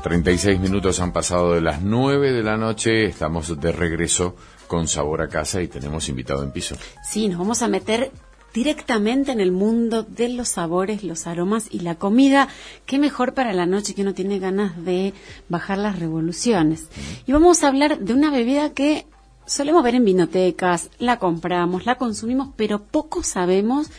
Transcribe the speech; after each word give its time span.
36 0.00 0.58
minutos 0.60 1.00
han 1.00 1.12
pasado 1.12 1.52
de 1.52 1.60
las 1.60 1.82
9 1.82 2.32
de 2.32 2.42
la 2.42 2.56
noche, 2.56 3.04
estamos 3.04 3.60
de 3.60 3.72
regreso 3.72 4.34
con 4.66 4.88
Sabor 4.88 5.22
a 5.22 5.28
Casa 5.28 5.60
y 5.62 5.68
tenemos 5.68 6.08
invitado 6.08 6.42
en 6.42 6.52
piso. 6.52 6.76
Sí, 7.08 7.28
nos 7.28 7.38
vamos 7.38 7.62
a 7.62 7.68
meter 7.68 8.10
directamente 8.54 9.32
en 9.32 9.40
el 9.40 9.52
mundo 9.52 10.02
de 10.02 10.30
los 10.30 10.48
sabores, 10.48 11.04
los 11.04 11.26
aromas 11.26 11.66
y 11.70 11.80
la 11.80 11.96
comida. 11.96 12.48
Qué 12.86 12.98
mejor 12.98 13.34
para 13.34 13.52
la 13.52 13.66
noche 13.66 13.94
que 13.94 14.02
uno 14.02 14.14
tiene 14.14 14.38
ganas 14.38 14.84
de 14.84 15.12
bajar 15.48 15.78
las 15.78 15.98
revoluciones. 15.98 16.88
Y 17.26 17.32
vamos 17.32 17.62
a 17.62 17.68
hablar 17.68 17.98
de 17.98 18.14
una 18.14 18.30
bebida 18.30 18.72
que 18.72 19.06
solemos 19.46 19.82
ver 19.82 19.96
en 19.96 20.04
vinotecas, 20.04 20.90
la 20.98 21.18
compramos, 21.18 21.84
la 21.84 21.96
consumimos, 21.96 22.50
pero 22.56 22.84
poco 22.84 23.22
sabemos 23.22 23.90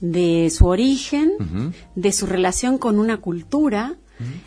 de 0.00 0.50
su 0.50 0.66
origen, 0.66 1.74
de 1.94 2.12
su 2.12 2.26
relación 2.26 2.78
con 2.78 2.98
una 2.98 3.16
cultura 3.16 3.96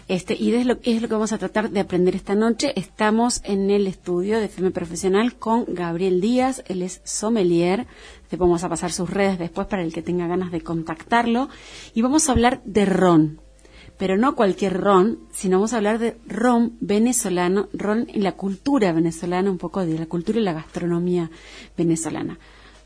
este, 0.07 0.35
y 0.35 0.53
es 0.53 0.65
lo, 0.65 0.77
es 0.83 1.01
lo 1.01 1.07
que 1.07 1.13
vamos 1.13 1.31
a 1.31 1.37
tratar 1.37 1.69
de 1.69 1.79
aprender 1.79 2.15
esta 2.15 2.35
noche. 2.35 2.73
Estamos 2.75 3.41
en 3.43 3.69
el 3.69 3.87
estudio 3.87 4.39
de 4.39 4.47
FEME 4.47 4.71
Profesional 4.71 5.35
con 5.35 5.65
Gabriel 5.67 6.21
Díaz, 6.21 6.63
él 6.67 6.81
es 6.81 7.01
sommelier. 7.03 7.87
Te 8.29 8.37
vamos 8.37 8.63
a 8.63 8.69
pasar 8.69 8.91
sus 8.91 9.09
redes 9.09 9.39
después 9.39 9.67
para 9.67 9.83
el 9.83 9.93
que 9.93 10.01
tenga 10.01 10.27
ganas 10.27 10.51
de 10.51 10.61
contactarlo. 10.61 11.49
Y 11.93 12.01
vamos 12.01 12.27
a 12.27 12.31
hablar 12.31 12.61
de 12.65 12.85
ron, 12.85 13.41
pero 13.97 14.17
no 14.17 14.35
cualquier 14.35 14.79
ron, 14.79 15.19
sino 15.31 15.57
vamos 15.57 15.73
a 15.73 15.77
hablar 15.77 15.99
de 15.99 16.17
ron 16.25 16.77
venezolano, 16.79 17.69
ron 17.73 18.07
y 18.11 18.19
la 18.19 18.33
cultura 18.33 18.91
venezolana, 18.93 19.51
un 19.51 19.57
poco 19.57 19.85
de 19.85 19.97
la 19.97 20.05
cultura 20.05 20.39
y 20.39 20.43
la 20.43 20.53
gastronomía 20.53 21.29
venezolana. 21.77 22.39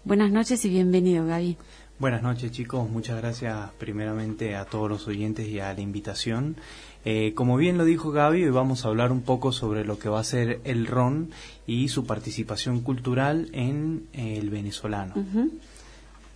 Buenas 0.03 0.31
noches 0.31 0.63
y 0.65 0.69
bienvenido, 0.69 1.25
Gaby. 1.25 1.57
Buenas 1.97 2.21
noches 2.21 2.51
chicos, 2.51 2.89
muchas 2.89 3.15
gracias 3.21 3.71
primeramente 3.77 4.57
a 4.57 4.65
todos 4.65 4.89
los 4.89 5.07
oyentes 5.07 5.47
y 5.47 5.61
a 5.61 5.73
la 5.73 5.79
invitación. 5.79 6.57
Eh, 7.05 7.31
como 7.35 7.55
bien 7.55 7.77
lo 7.77 7.85
dijo 7.85 8.11
Gaby, 8.11 8.43
hoy 8.43 8.49
vamos 8.49 8.83
a 8.83 8.89
hablar 8.89 9.13
un 9.13 9.21
poco 9.21 9.53
sobre 9.53 9.85
lo 9.85 9.97
que 9.97 10.09
va 10.09 10.19
a 10.19 10.23
ser 10.25 10.59
el 10.65 10.87
ron 10.87 11.31
y 11.65 11.87
su 11.87 12.05
participación 12.05 12.81
cultural 12.81 13.47
en 13.53 14.07
eh, 14.11 14.37
el 14.37 14.49
venezolano. 14.49 15.13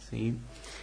¿Sí? 0.09 0.33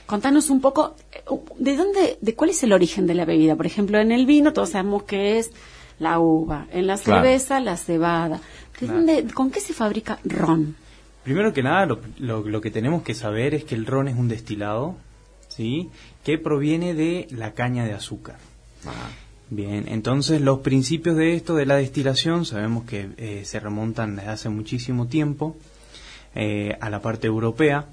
Contanos 0.04 0.50
un 0.50 0.60
poco, 0.60 0.94
eh, 1.10 1.22
¿de 1.58 1.74
dónde, 1.74 2.18
de 2.20 2.34
cuál 2.34 2.50
es 2.50 2.62
el 2.62 2.74
origen 2.74 3.06
de 3.06 3.14
la 3.14 3.24
bebida? 3.24 3.56
Por 3.56 3.64
ejemplo, 3.64 3.98
en 3.98 4.12
el 4.12 4.26
vino 4.26 4.52
todos 4.52 4.70
sabemos 4.70 5.04
que 5.04 5.38
es 5.38 5.52
la 5.98 6.18
uva, 6.18 6.66
en 6.70 6.86
la 6.86 6.98
cerveza 6.98 7.60
la 7.60 7.78
cebada. 7.78 8.42
¿De 8.78 8.86
dónde, 8.88 9.24
¿Con 9.32 9.50
qué 9.50 9.60
se 9.60 9.72
fabrica 9.72 10.18
ron? 10.22 10.76
Primero 11.26 11.52
que 11.52 11.64
nada, 11.64 11.86
lo, 11.86 11.98
lo, 12.20 12.60
que 12.60 12.70
tenemos 12.70 13.02
que 13.02 13.12
saber 13.12 13.52
es 13.52 13.64
que 13.64 13.74
el 13.74 13.84
ron 13.84 14.06
es 14.06 14.14
un 14.14 14.28
destilado, 14.28 14.94
¿sí? 15.48 15.90
Que 16.22 16.38
proviene 16.38 16.94
de 16.94 17.26
la 17.32 17.52
caña 17.52 17.84
de 17.84 17.94
azúcar. 17.94 18.36
Ah. 18.86 19.08
Bien, 19.50 19.86
entonces 19.88 20.40
los 20.40 20.60
principios 20.60 21.16
de 21.16 21.34
esto, 21.34 21.56
de 21.56 21.66
la 21.66 21.74
destilación, 21.74 22.44
sabemos 22.46 22.84
que 22.84 23.08
eh, 23.16 23.42
se 23.44 23.58
remontan 23.58 24.14
desde 24.14 24.28
hace 24.30 24.48
muchísimo 24.50 25.08
tiempo 25.08 25.56
eh, 26.36 26.78
a 26.80 26.90
la 26.90 27.02
parte 27.02 27.26
europea. 27.26 27.86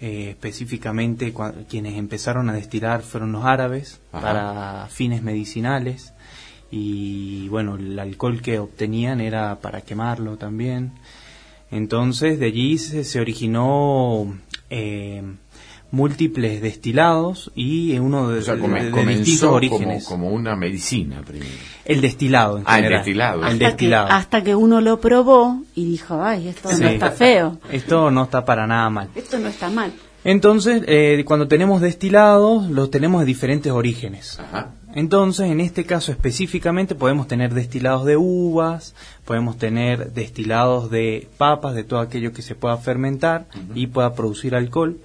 Eh, 0.00 0.30
específicamente 0.30 1.34
quienes 1.68 1.98
empezaron 1.98 2.48
a 2.48 2.54
destilar 2.54 3.02
fueron 3.02 3.32
los 3.32 3.44
árabes 3.44 4.00
para 4.10 4.88
fines 4.88 5.22
medicinales 5.22 6.14
y 6.70 7.48
bueno, 7.48 7.74
el 7.74 7.98
alcohol 7.98 8.40
que 8.40 8.58
obtenían 8.58 9.20
era 9.20 9.60
para 9.60 9.82
quemarlo 9.82 10.38
también. 10.38 10.92
Entonces 11.72 12.38
de 12.38 12.46
allí 12.46 12.78
se, 12.78 13.18
originó 13.18 14.38
eh, 14.70 15.22
múltiples 15.90 16.60
destilados 16.60 17.50
y 17.54 17.98
uno 17.98 18.28
de, 18.28 18.38
o 18.38 19.06
distintos 19.06 19.42
orígenes. 19.44 20.04
Como, 20.04 20.28
una 20.28 20.54
medicina 20.54 21.22
primero. 21.26 21.50
El 21.84 22.00
destilado 22.00 22.58
en 22.58 22.64
ah, 22.66 22.78
el 22.78 22.88
destilado. 22.90 23.42
Hasta, 23.42 23.76
Que, 23.76 23.94
hasta 23.94 24.44
que 24.44 24.54
uno 24.54 24.80
lo 24.82 25.00
probó 25.00 25.62
y 25.74 25.86
dijo, 25.86 26.22
ay, 26.22 26.48
esto 26.48 26.70
no 26.78 26.88
está 26.88 27.10
feo. 27.10 27.58
Esto 27.70 28.10
no 28.10 28.24
está 28.24 28.44
para 28.44 28.66
nada 28.66 28.90
mal. 28.90 29.08
Esto 29.14 29.38
no 29.38 29.48
está 29.48 29.70
mal. 29.70 29.92
Entonces, 30.24 30.82
eh, 30.86 31.24
cuando 31.26 31.48
tenemos 31.48 31.80
destilados, 31.80 32.70
los 32.70 32.90
tenemos 32.90 33.20
de 33.20 33.26
diferentes 33.26 33.72
orígenes. 33.72 34.38
Ajá. 34.38 34.72
Entonces, 34.94 35.50
en 35.50 35.60
este 35.60 35.84
caso 35.84 36.12
específicamente 36.12 36.94
podemos 36.94 37.26
tener 37.26 37.54
destilados 37.54 38.04
de 38.04 38.16
uvas, 38.16 38.94
podemos 39.24 39.56
tener 39.56 40.12
destilados 40.12 40.90
de 40.90 41.28
papas, 41.38 41.74
de 41.74 41.84
todo 41.84 42.00
aquello 42.00 42.32
que 42.32 42.42
se 42.42 42.54
pueda 42.54 42.76
fermentar 42.76 43.46
y 43.74 43.86
pueda 43.86 44.14
producir 44.14 44.54
alcohol. 44.54 44.98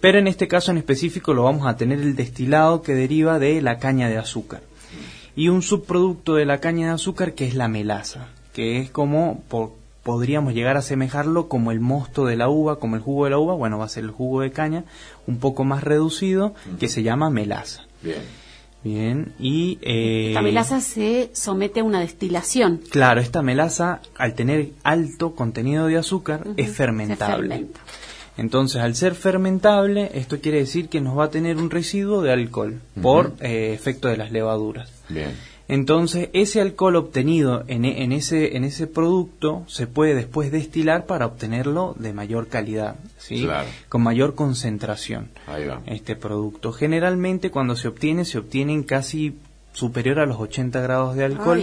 Pero 0.00 0.18
en 0.18 0.26
este 0.26 0.48
caso 0.48 0.70
en 0.70 0.78
específico 0.78 1.34
lo 1.34 1.44
vamos 1.44 1.66
a 1.66 1.76
tener 1.76 2.00
el 2.00 2.16
destilado 2.16 2.82
que 2.82 2.94
deriva 2.94 3.38
de 3.38 3.62
la 3.62 3.78
caña 3.78 4.08
de 4.08 4.18
azúcar. 4.18 4.62
Y 5.36 5.48
un 5.48 5.62
subproducto 5.62 6.34
de 6.34 6.44
la 6.44 6.58
caña 6.58 6.88
de 6.88 6.94
azúcar 6.94 7.34
que 7.34 7.46
es 7.46 7.54
la 7.54 7.68
melaza, 7.68 8.28
que 8.52 8.78
es 8.78 8.90
como 8.90 9.42
podríamos 10.02 10.54
llegar 10.54 10.76
a 10.76 10.80
asemejarlo 10.80 11.48
como 11.48 11.70
el 11.70 11.80
mosto 11.80 12.26
de 12.26 12.36
la 12.36 12.48
uva, 12.48 12.78
como 12.78 12.96
el 12.96 13.02
jugo 13.02 13.24
de 13.24 13.30
la 13.30 13.38
uva, 13.38 13.54
bueno, 13.54 13.78
va 13.78 13.84
a 13.84 13.88
ser 13.88 14.04
el 14.04 14.10
jugo 14.10 14.40
de 14.40 14.50
caña 14.50 14.84
un 15.26 15.38
poco 15.38 15.64
más 15.64 15.84
reducido 15.84 16.54
que 16.78 16.88
se 16.88 17.02
llama 17.02 17.30
melaza. 17.30 17.84
Bien. 18.02 18.39
Bien, 18.82 19.32
y... 19.38 19.78
Eh, 19.82 20.28
esta 20.28 20.42
melaza 20.42 20.80
se 20.80 21.30
somete 21.34 21.80
a 21.80 21.84
una 21.84 22.00
destilación. 22.00 22.80
Claro, 22.90 23.20
esta 23.20 23.42
melaza, 23.42 24.00
al 24.16 24.34
tener 24.34 24.70
alto 24.82 25.34
contenido 25.34 25.86
de 25.86 25.98
azúcar, 25.98 26.46
es 26.56 26.74
fermentable. 26.74 27.66
Entonces, 28.38 28.80
al 28.80 28.94
ser 28.94 29.14
fermentable, 29.14 30.10
esto 30.14 30.40
quiere 30.40 30.58
decir 30.58 30.88
que 30.88 31.02
nos 31.02 31.18
va 31.18 31.24
a 31.24 31.30
tener 31.30 31.58
un 31.58 31.68
residuo 31.68 32.22
de 32.22 32.32
alcohol 32.32 32.80
por 33.02 33.34
eh, 33.40 33.72
efecto 33.74 34.08
de 34.08 34.16
las 34.16 34.32
levaduras. 34.32 34.90
Bien. 35.10 35.32
Entonces, 35.70 36.30
ese 36.32 36.60
alcohol 36.60 36.96
obtenido 36.96 37.62
en, 37.68 37.84
e, 37.84 38.02
en, 38.02 38.10
ese, 38.10 38.56
en 38.56 38.64
ese 38.64 38.88
producto 38.88 39.62
se 39.68 39.86
puede 39.86 40.16
después 40.16 40.50
destilar 40.50 41.06
para 41.06 41.26
obtenerlo 41.26 41.94
de 41.96 42.12
mayor 42.12 42.48
calidad, 42.48 42.96
¿sí? 43.18 43.48
Con 43.88 44.02
mayor 44.02 44.34
concentración. 44.34 45.30
Ahí 45.46 45.68
va. 45.68 45.80
Este 45.86 46.16
producto. 46.16 46.72
Generalmente, 46.72 47.52
cuando 47.52 47.76
se 47.76 47.86
obtiene, 47.86 48.24
se 48.24 48.38
obtienen 48.38 48.82
casi 48.82 49.36
superior 49.72 50.18
a 50.18 50.26
los 50.26 50.40
80 50.40 50.80
grados 50.80 51.14
de 51.14 51.24
alcohol. 51.24 51.62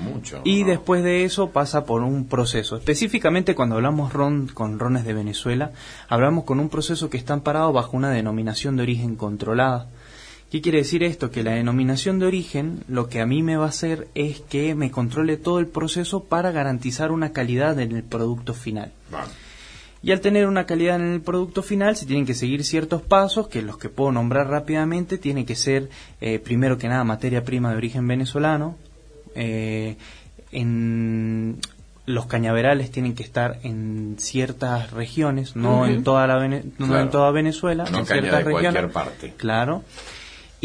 mucho, 0.00 0.40
y 0.44 0.64
después 0.64 1.04
de 1.04 1.24
eso 1.24 1.50
pasa 1.50 1.84
por 1.84 2.00
un 2.00 2.26
proceso. 2.26 2.78
Específicamente 2.78 3.54
cuando 3.54 3.74
hablamos 3.74 4.14
ron 4.14 4.48
con 4.48 4.78
rones 4.78 5.04
de 5.04 5.12
Venezuela, 5.12 5.72
hablamos 6.08 6.44
con 6.44 6.60
un 6.60 6.70
proceso 6.70 7.10
que 7.10 7.18
está 7.18 7.34
amparado 7.34 7.74
bajo 7.74 7.94
una 7.94 8.10
denominación 8.10 8.76
de 8.76 8.84
origen 8.84 9.16
controlada. 9.16 9.88
¿Qué 10.54 10.60
quiere 10.60 10.78
decir 10.78 11.02
esto? 11.02 11.32
Que 11.32 11.42
la 11.42 11.54
denominación 11.54 12.20
de 12.20 12.26
origen 12.26 12.84
lo 12.86 13.08
que 13.08 13.20
a 13.20 13.26
mí 13.26 13.42
me 13.42 13.56
va 13.56 13.64
a 13.64 13.70
hacer 13.70 14.06
es 14.14 14.38
que 14.38 14.76
me 14.76 14.92
controle 14.92 15.36
todo 15.36 15.58
el 15.58 15.66
proceso 15.66 16.22
para 16.22 16.52
garantizar 16.52 17.10
una 17.10 17.32
calidad 17.32 17.80
en 17.80 17.90
el 17.90 18.04
producto 18.04 18.54
final. 18.54 18.92
Y 20.00 20.12
al 20.12 20.20
tener 20.20 20.46
una 20.46 20.64
calidad 20.64 20.94
en 20.94 21.12
el 21.12 21.20
producto 21.22 21.64
final 21.64 21.96
se 21.96 22.06
tienen 22.06 22.24
que 22.24 22.34
seguir 22.34 22.62
ciertos 22.62 23.02
pasos 23.02 23.48
que 23.48 23.62
los 23.62 23.78
que 23.78 23.88
puedo 23.88 24.12
nombrar 24.12 24.46
rápidamente 24.46 25.18
tiene 25.18 25.44
que 25.44 25.56
ser 25.56 25.88
eh, 26.20 26.38
primero 26.38 26.78
que 26.78 26.86
nada 26.86 27.02
materia 27.02 27.44
prima 27.44 27.72
de 27.72 27.76
origen 27.76 28.06
venezolano. 28.06 28.76
Eh, 29.34 29.96
en 30.52 31.58
los 32.06 32.26
cañaverales 32.26 32.92
tienen 32.92 33.16
que 33.16 33.24
estar 33.24 33.58
en 33.64 34.14
ciertas 34.20 34.92
regiones, 34.92 35.56
no 35.56 35.84
en 35.84 36.04
toda 36.04 36.28
la 36.28 36.36
no 36.78 37.00
en 37.00 37.10
toda 37.10 37.32
Venezuela, 37.32 37.86
en 37.92 38.06
ciertas 38.06 38.44
regiones. 38.44 38.92
parte. 38.92 39.34
Claro 39.36 39.82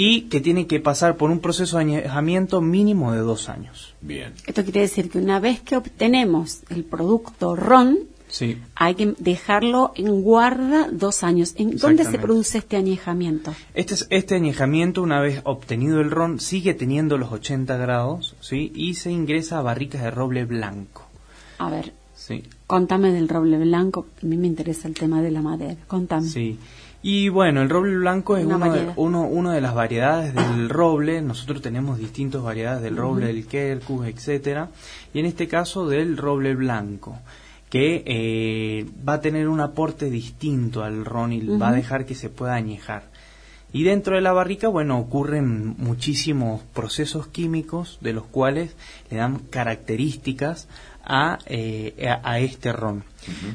y 0.02 0.30
que 0.30 0.40
tiene 0.40 0.66
que 0.66 0.80
pasar 0.80 1.18
por 1.18 1.30
un 1.30 1.40
proceso 1.42 1.76
de 1.76 1.84
añejamiento 1.84 2.62
mínimo 2.62 3.12
de 3.12 3.20
dos 3.20 3.50
años. 3.50 3.96
Bien. 4.00 4.34
Esto 4.48 4.64
quiere 4.64 4.80
decir 4.80 5.10
que 5.10 5.18
una 5.18 5.42
vez 5.42 5.60
que 5.60 5.76
obtenemos 5.76 6.62
el 6.70 6.86
producto 6.86 7.58
ron, 7.58 8.00
sí. 8.30 8.58
hay 8.76 8.96
que 8.96 9.14
dejarlo 9.20 9.92
en 9.96 10.22
guarda 10.22 10.88
dos 10.90 11.22
años. 11.24 11.54
¿En 11.58 11.76
dónde 11.76 12.06
se 12.06 12.18
produce 12.18 12.60
este 12.60 12.78
añejamiento? 12.78 13.54
Este, 13.74 13.96
este 14.10 14.36
añejamiento, 14.36 15.04
una 15.04 15.20
vez 15.20 15.42
obtenido 15.44 16.00
el 16.00 16.12
ron, 16.12 16.40
sigue 16.40 16.74
teniendo 16.74 17.18
los 17.18 17.34
80 17.34 17.76
grados 17.76 18.38
¿sí? 18.40 18.72
y 18.74 18.94
se 18.94 19.12
ingresa 19.12 19.60
a 19.60 19.64
barricas 19.64 20.02
de 20.02 20.12
roble 20.12 20.46
blanco. 20.46 21.10
A 21.58 21.70
ver, 21.70 21.92
sí. 22.16 22.46
contame 22.68 23.12
del 23.12 23.28
roble 23.28 23.58
blanco, 23.58 24.06
a 24.24 24.26
mí 24.26 24.38
me 24.38 24.48
interesa 24.48 24.88
el 24.88 24.94
tema 24.94 25.22
de 25.22 25.32
la 25.32 25.42
madera. 25.42 25.76
Contame. 25.88 26.30
Sí. 26.30 26.58
Y 27.02 27.30
bueno, 27.30 27.62
el 27.62 27.70
roble 27.70 27.96
blanco 27.96 28.36
es 28.36 28.46
uno 28.46 28.74
de, 28.74 28.92
uno, 28.98 29.52
de 29.52 29.62
las 29.62 29.74
variedades 29.74 30.36
del 30.36 30.68
roble. 30.68 31.22
Nosotros 31.22 31.62
tenemos 31.62 31.98
distintas 31.98 32.44
variedades 32.44 32.82
del 32.82 32.98
roble, 32.98 33.28
del 33.28 33.48
quercus, 33.48 34.06
etcétera. 34.08 34.70
Y 35.14 35.20
en 35.20 35.26
este 35.26 35.48
caso 35.48 35.88
del 35.88 36.18
roble 36.18 36.56
blanco, 36.56 37.18
que 37.70 38.04
eh, 38.06 38.86
va 39.08 39.14
a 39.14 39.22
tener 39.22 39.48
un 39.48 39.62
aporte 39.62 40.10
distinto 40.10 40.84
al 40.84 41.06
ron 41.06 41.32
y 41.32 41.40
va 41.58 41.70
a 41.70 41.74
dejar 41.74 42.06
que 42.06 42.16
se 42.16 42.30
pueda 42.30 42.56
añejar. 42.56 43.04
Y 43.72 43.84
dentro 43.84 44.16
de 44.16 44.22
la 44.22 44.34
barrica, 44.34 44.68
bueno, 44.68 44.98
ocurren 44.98 45.76
muchísimos 45.78 46.62
procesos 46.74 47.28
químicos 47.28 48.00
de 48.02 48.14
los 48.14 48.26
cuales 48.26 48.76
le 49.12 49.18
dan 49.18 49.38
características 49.38 50.68
a, 51.10 51.40
eh, 51.48 52.08
a, 52.24 52.40
este 52.40 52.72
ron. 52.72 53.04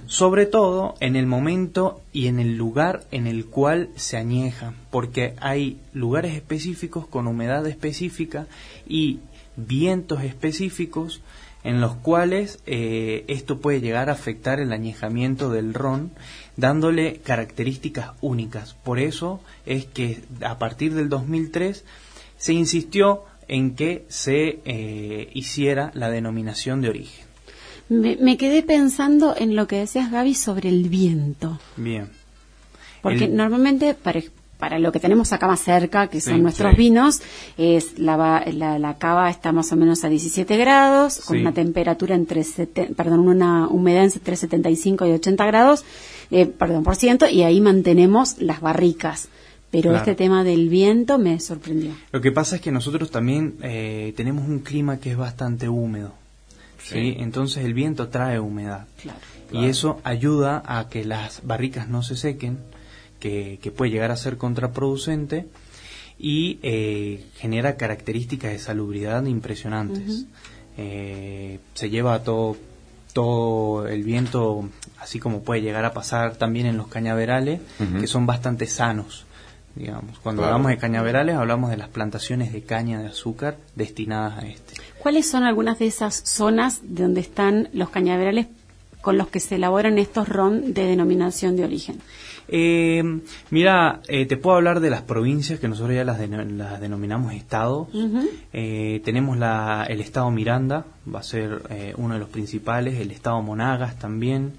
Sobre 0.06 0.44
todo 0.44 0.94
en 1.00 1.16
el 1.16 1.26
momento 1.26 2.02
y 2.12 2.26
en 2.26 2.38
el 2.38 2.56
lugar 2.56 3.04
en 3.12 3.26
el 3.26 3.46
cual 3.46 3.88
se 3.96 4.16
añeja, 4.16 4.74
porque 4.90 5.34
hay 5.40 5.78
lugares 5.92 6.34
específicos 6.34 7.06
con 7.06 7.26
humedad 7.26 7.66
específica 7.66 8.46
y 8.86 9.20
vientos 9.56 10.22
específicos 10.22 11.22
en 11.62 11.80
los 11.80 11.94
cuales 11.94 12.58
eh, 12.66 13.24
esto 13.28 13.60
puede 13.60 13.80
llegar 13.80 14.10
a 14.10 14.12
afectar 14.12 14.60
el 14.60 14.72
añejamiento 14.72 15.50
del 15.50 15.72
ron, 15.72 16.10
dándole 16.56 17.20
características 17.24 18.10
únicas. 18.20 18.74
Por 18.74 18.98
eso 18.98 19.40
es 19.64 19.86
que 19.86 20.22
a 20.42 20.58
partir 20.58 20.92
del 20.94 21.08
2003 21.08 21.84
se 22.36 22.52
insistió 22.52 23.24
en 23.48 23.74
que 23.74 24.04
se 24.08 24.60
eh, 24.64 25.30
hiciera 25.32 25.90
la 25.94 26.10
denominación 26.10 26.80
de 26.80 26.90
origen. 26.90 27.33
Me, 27.88 28.36
quedé 28.36 28.62
pensando 28.62 29.34
en 29.36 29.56
lo 29.56 29.66
que 29.66 29.76
decías, 29.76 30.10
Gaby, 30.10 30.34
sobre 30.34 30.69
el 30.69 30.88
viento. 30.88 31.58
Bien. 31.76 32.08
Porque 33.02 33.28
normalmente, 33.28 33.92
para, 33.92 34.22
para 34.58 34.78
lo 34.78 34.90
que 34.92 35.00
tenemos 35.00 35.32
acá 35.32 35.46
más 35.46 35.60
cerca, 35.60 36.08
que 36.08 36.22
son 36.22 36.42
nuestros 36.42 36.75
vinos, 36.75 37.20
es 37.58 37.98
la, 37.98 38.42
la, 38.46 38.96
cava 38.96 39.28
está 39.28 39.52
más 39.52 39.70
o 39.72 39.76
menos 39.76 40.04
a 40.04 40.08
17 40.08 40.56
grados, 40.56 41.20
con 41.20 41.38
una 41.38 41.52
temperatura 41.52 42.14
entre, 42.14 42.42
perdón, 42.96 43.28
una 43.28 43.69
humedad 43.69 44.04
entre 44.04 44.36
75 44.36 45.06
y 45.06 45.12
80 45.12 45.44
grados, 45.44 45.84
eh, 46.31 46.46
perdón, 46.46 46.82
por 46.82 46.96
ciento, 46.96 47.28
y 47.28 47.42
ahí 47.42 47.60
mantenemos 47.60 48.40
las 48.40 48.62
barricas. 48.62 49.28
Pero 49.70 49.94
este 49.96 50.14
tema 50.14 50.44
del 50.44 50.69
viento 50.69 51.19
me 51.19 51.40
sorprendió. 51.40 51.90
Lo 52.12 52.20
que 52.20 52.31
pasa 52.31 52.56
es 52.56 52.62
que 52.62 52.70
nosotros 52.70 53.10
también 53.10 53.56
eh, 53.60 54.14
tenemos 54.16 54.48
un 54.48 54.60
clima 54.60 54.98
que 54.98 55.10
es 55.10 55.16
bastante 55.16 55.69
húmedo. 55.69 56.14
¿Sí? 56.84 57.16
Entonces 57.19 57.64
el 57.64 57.75
viento 57.75 58.08
trae 58.08 58.38
humedad. 58.38 58.86
Y 59.52 59.66
eso 59.66 60.00
ayuda 60.04 60.62
a 60.66 60.88
que 60.88 61.04
las 61.04 61.44
barricas 61.44 61.88
no 61.88 62.02
se 62.02 62.16
sequen, 62.16 62.58
que, 63.20 63.58
puede 63.76 63.90
llegar 63.90 64.10
a 64.10 64.16
ser 64.16 64.36
contraproducente 64.36 65.46
y 66.19 66.58
eh, 66.62 67.25
genera 67.36 67.76
características 67.76 68.52
de 68.52 68.58
salubridad 68.58 69.25
impresionantes. 69.25 70.26
Eh, 70.76 71.60
se 71.75 71.90
lleva 71.90 72.22
todo, 72.22 72.56
todo 73.12 73.86
el 73.86 74.02
viento, 74.02 74.69
así 74.98 75.19
como 75.19 75.42
puede 75.42 75.62
llegar 75.62 75.84
a 75.84 75.92
pasar 75.92 76.36
también 76.36 76.66
en 76.66 76.76
los 76.76 76.88
cañaverales, 76.88 77.60
que 78.00 78.06
son 78.06 78.26
bastante 78.26 78.66
sanos 78.66 79.25
digamos. 79.74 80.18
Cuando 80.20 80.44
hablamos 80.44 80.70
de 80.70 80.78
cañaverales 80.78 81.36
hablamos 81.36 81.70
de 81.70 81.76
las 81.76 81.88
plantaciones 81.88 82.52
de 82.52 82.62
caña 82.62 83.00
de 83.00 83.08
azúcar 83.08 83.56
destinadas 83.74 84.42
a 84.42 84.46
este. 84.46 84.74
¿Cuáles 84.98 85.28
son 85.28 85.44
algunas 85.44 85.78
de 85.78 85.86
esas 85.86 86.14
zonas 86.14 86.80
donde 86.82 87.20
están 87.20 87.68
los 87.72 87.90
cañaverales 87.90 88.46
con 89.00 89.18
los 89.18 89.28
que 89.28 89.40
se 89.40 89.56
elaboran 89.56 89.98
estos 89.98 90.28
ron 90.28 90.72
de 90.72 90.86
denominación 90.86 91.56
de 91.56 91.64
origen? 91.64 92.00
Eh, 92.48 93.02
mira, 93.50 94.00
eh, 94.08 94.26
te 94.26 94.36
puedo 94.36 94.56
hablar 94.56 94.80
de 94.80 94.90
las 94.90 95.02
provincias 95.02 95.60
que 95.60 95.68
nosotros 95.68 95.94
ya 95.94 96.04
las, 96.04 96.18
las 96.28 96.80
denominamos 96.80 97.32
estados. 97.32 97.88
Eh, 98.52 99.00
tenemos 99.04 99.38
la, 99.38 99.86
el 99.88 100.00
estado 100.00 100.30
Miranda, 100.30 100.84
va 101.12 101.20
a 101.20 101.22
ser 101.22 101.94
uno 101.96 102.14
de 102.14 102.20
los 102.20 102.28
principales, 102.28 103.00
el 103.00 103.10
estado 103.10 103.40
Monagas 103.42 103.98
también, 103.98 104.54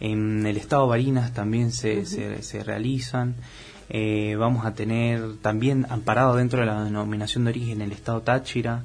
en 0.00 0.46
el 0.46 0.56
estado 0.56 0.86
Barinas 0.86 1.32
también 1.32 1.72
se, 1.72 2.06
se, 2.06 2.42
se 2.42 2.64
realizan. 2.64 3.34
Eh, 3.92 4.36
vamos 4.38 4.64
a 4.64 4.74
tener 4.74 5.36
también 5.42 5.84
amparado 5.90 6.36
dentro 6.36 6.60
de 6.60 6.66
la 6.66 6.84
denominación 6.84 7.44
de 7.44 7.50
origen 7.50 7.82
el 7.82 7.92
estado 7.92 8.22
Táchira. 8.22 8.84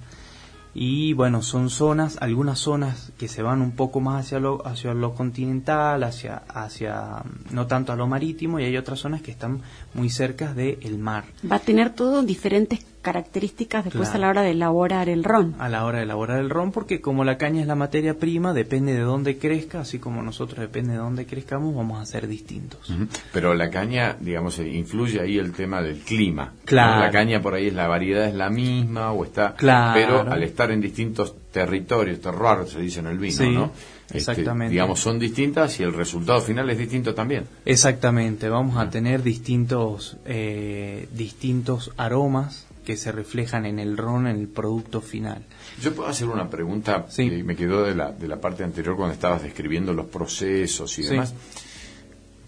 Y 0.74 1.14
bueno, 1.14 1.42
son 1.42 1.70
zonas, 1.70 2.18
algunas 2.20 2.60
zonas 2.60 3.14
que 3.18 3.30
se 3.30 3.42
van 3.42 3.62
un 3.62 3.72
poco 3.72 4.02
más 4.02 4.26
hacia 4.26 4.40
lo, 4.40 4.68
hacia 4.68 4.94
lo 4.94 5.14
continental, 5.14 6.04
hacia, 6.04 6.44
hacia 6.50 7.24
no 7.52 7.66
tanto 7.66 7.94
a 7.94 7.96
lo 7.96 8.08
marítimo, 8.08 8.60
y 8.60 8.66
hay 8.66 8.76
otras 8.76 9.00
zonas 9.00 9.22
que 9.22 9.32
están 9.32 9.62
muy 9.94 10.10
cerca 10.10 10.54
del 10.54 10.98
mar. 10.98 11.24
Va 11.50 11.58
a 11.58 11.60
tener 11.60 11.92
todo 11.92 12.24
diferentes 12.24 12.86
características 13.06 13.86
después 13.86 14.10
a 14.16 14.18
la 14.18 14.30
hora 14.30 14.42
de 14.42 14.50
elaborar 14.50 15.10
el 15.10 15.24
ron. 15.24 15.54
A 15.60 15.70
la 15.70 15.86
hora 15.86 16.00
de 16.00 16.06
elaborar 16.06 16.40
el 16.40 16.50
ron, 16.50 16.72
porque 16.72 17.02
como 17.02 17.24
la 17.24 17.38
caña 17.38 17.62
es 17.62 17.68
la 17.68 17.76
materia 17.76 18.16
prima, 18.18 18.52
depende 18.52 18.94
de 18.94 19.02
dónde 19.02 19.38
crezca, 19.38 19.82
así 19.82 20.00
como 20.00 20.24
nosotros 20.24 20.60
depende 20.60 20.94
de 20.94 20.98
dónde 20.98 21.28
crezcamos, 21.28 21.76
vamos 21.76 22.02
a 22.02 22.06
ser 22.08 22.28
distintos. 22.28 22.92
Pero 23.32 23.54
la 23.54 23.70
caña, 23.70 24.18
digamos, 24.20 24.58
eh, 24.58 24.68
influye 24.68 25.22
ahí 25.22 25.38
el 25.38 25.52
tema 25.52 25.84
del 25.84 26.00
clima. 26.00 26.54
Claro. 26.66 27.00
La 27.02 27.12
caña 27.12 27.44
por 27.44 27.54
ahí 27.54 27.68
es 27.68 27.76
la 27.76 27.88
variedad 27.88 28.28
es 28.28 28.34
la 28.34 28.50
misma 28.50 29.12
o 29.12 29.24
está, 29.24 29.54
claro. 29.54 29.94
pero 29.94 30.22
al 30.22 30.42
estar 30.42 30.72
en 30.72 30.82
distintos 30.82 31.36
territorios, 31.52 32.20
terroir 32.20 32.68
se 32.68 32.82
dice 32.82 33.02
en 33.02 33.06
el 33.06 33.20
vino, 33.20 33.52
¿no? 33.52 33.72
Este, 34.08 34.18
exactamente. 34.18 34.72
digamos, 34.72 35.00
son 35.00 35.20
distintas 35.20 35.80
y 35.80 35.84
el 35.84 35.94
resultado 35.94 36.42
final 36.42 36.70
es 36.72 36.80
distinto 36.80 37.14
también. 37.14 37.46
Exactamente, 37.66 38.50
vamos 38.50 38.78
a 38.78 38.90
tener 38.90 39.22
distintos, 39.22 40.18
eh, 40.26 41.08
distintos 41.12 41.92
aromas 41.98 42.65
que 42.86 42.96
se 42.96 43.12
reflejan 43.12 43.66
en 43.66 43.80
el 43.80 43.98
ron, 43.98 44.28
en 44.28 44.38
el 44.38 44.48
producto 44.48 45.02
final. 45.02 45.44
Yo 45.82 45.94
puedo 45.94 46.08
hacer 46.08 46.30
una 46.30 46.50
pregunta 46.50 47.08
que 47.14 47.44
me 47.44 47.56
quedó 47.56 47.84
de 47.84 47.96
la, 47.96 48.12
de 48.12 48.28
la 48.28 48.40
parte 48.40 48.64
anterior 48.64 48.96
cuando 48.96 49.14
estabas 49.14 49.44
describiendo 49.44 49.92
los 49.92 50.06
procesos 50.06 50.98
y 51.00 51.04
demás. 51.04 51.34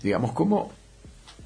Digamos, 0.01 0.31
¿cómo, 0.31 0.71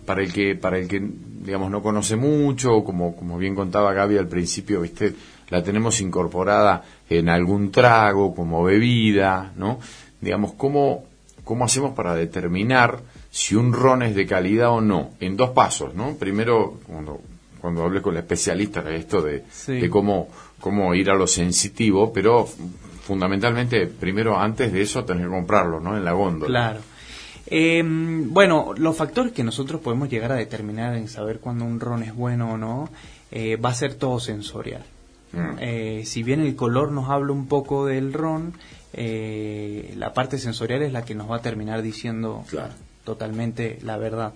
para 0.06 0.22
el 0.22 0.32
que, 0.32 0.56
para 0.56 0.78
el 0.78 0.88
que, 0.88 1.02
digamos, 1.02 1.72
no 1.72 1.82
conoce 1.82 2.16
mucho, 2.16 2.84
como, 2.84 3.16
como 3.16 3.38
bien 3.38 3.56
contaba 3.56 3.94
Gaby 3.94 4.18
al 4.18 4.28
principio, 4.28 4.82
viste, 4.82 5.14
la 5.50 5.64
tenemos 5.64 6.02
incorporada 6.02 6.84
en 7.10 7.30
algún 7.30 7.72
trago, 7.72 8.36
como 8.36 8.64
bebida, 8.64 9.54
¿no? 9.56 9.80
Digamos, 10.20 10.54
¿cómo, 10.54 11.06
cómo 11.44 11.66
hacemos 11.66 11.94
para 11.94 12.16
determinar 12.16 13.00
si 13.30 13.56
un 13.56 13.74
ron 13.74 14.04
es 14.04 14.16
de 14.16 14.26
calidad 14.26 14.70
o 14.70 14.82
no? 14.82 15.12
En 15.20 15.38
dos 15.38 15.52
pasos, 15.52 15.94
¿no? 15.94 16.16
Primero, 16.16 16.80
cuando 16.88 17.22
cuando 17.62 17.84
hablé 17.84 18.02
con 18.02 18.16
el 18.16 18.22
especialista 18.22 18.82
de 18.82 18.96
esto 18.98 19.22
de, 19.22 19.44
cómo, 19.90 20.28
cómo 20.60 20.94
ir 20.96 21.10
a 21.12 21.16
lo 21.16 21.28
sensitivo, 21.28 22.12
pero 22.12 22.46
fundamentalmente, 22.46 23.88
primero, 23.88 24.38
antes 24.38 24.74
de 24.74 24.82
eso, 24.82 25.06
tener 25.06 25.26
que 25.26 25.30
comprarlo, 25.30 25.80
¿no? 25.80 25.96
En 25.96 26.04
la 26.04 26.14
góndola. 26.14 26.48
Claro. 26.48 26.80
Em, 27.46 28.34
bueno, 28.34 28.74
los 28.78 28.96
factores 28.96 29.34
que 29.34 29.44
nosotros 29.44 29.82
podemos 29.82 30.10
llegar 30.10 30.32
a 30.32 30.36
determinar 30.36 30.96
en 30.96 31.08
saber 31.08 31.40
cuándo 31.40 31.66
un 31.66 31.80
ron 31.80 32.04
es 32.04 32.16
bueno 32.16 32.54
o 32.54 32.58
no, 32.58 32.90
eh, 33.32 33.58
va 33.58 33.70
a 33.70 33.74
ser 33.74 33.96
todo 33.96 34.20
sensorial. 34.20 34.84
Mm. 35.34 35.58
Eh, 35.60 36.04
si 36.06 36.24
bien 36.24 36.42
el 36.42 36.56
color 36.56 36.92
nos 36.92 37.10
habla 37.10 37.32
un 37.34 37.48
poco 37.48 37.86
del 37.86 38.14
ron, 38.14 38.54
eh, 38.94 39.94
la 39.98 40.14
parte 40.14 40.38
sensorial 40.38 40.82
es 40.82 40.92
la 40.92 41.04
que 41.04 41.16
nos 41.16 41.30
va 41.30 41.38
a 41.38 41.42
terminar 41.42 41.82
diciendo 41.82 42.46
totalmente 43.04 43.80
la 43.82 43.98
verdad. 43.98 44.34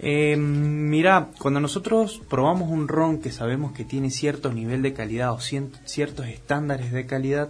Eh, 0.00 0.36
mira, 0.36 1.28
cuando 1.38 1.60
nosotros 1.60 2.20
probamos 2.28 2.70
un 2.70 2.88
ron 2.88 3.20
que 3.20 3.32
sabemos 3.32 3.72
que 3.72 3.84
tiene 3.84 4.10
cierto 4.10 4.52
nivel 4.52 4.82
de 4.82 4.92
calidad 4.92 5.32
o 5.32 5.40
ciertos 5.40 6.26
estándares 6.26 6.92
de 6.92 7.06
calidad, 7.06 7.48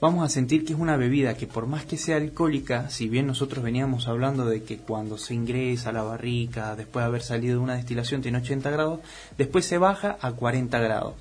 vamos 0.00 0.24
a 0.24 0.28
sentir 0.28 0.64
que 0.64 0.72
es 0.72 0.78
una 0.78 0.96
bebida 0.96 1.34
que 1.34 1.46
por 1.46 1.66
más 1.66 1.84
que 1.84 1.96
sea 1.96 2.16
alcohólica, 2.16 2.90
si 2.90 3.08
bien 3.08 3.26
nosotros 3.26 3.64
veníamos 3.64 4.08
hablando 4.08 4.44
de 4.46 4.64
que 4.64 4.78
cuando 4.78 5.16
se 5.16 5.34
ingresa 5.34 5.90
a 5.90 5.92
la 5.92 6.02
barrica, 6.02 6.74
después 6.74 7.04
de 7.04 7.06
haber 7.06 7.22
salido 7.22 7.58
de 7.58 7.64
una 7.64 7.76
destilación, 7.76 8.20
tiene 8.20 8.38
80 8.38 8.70
grados, 8.70 9.00
después 9.38 9.64
se 9.64 9.78
baja 9.78 10.18
a 10.20 10.32
40 10.32 10.78
grados. 10.80 11.14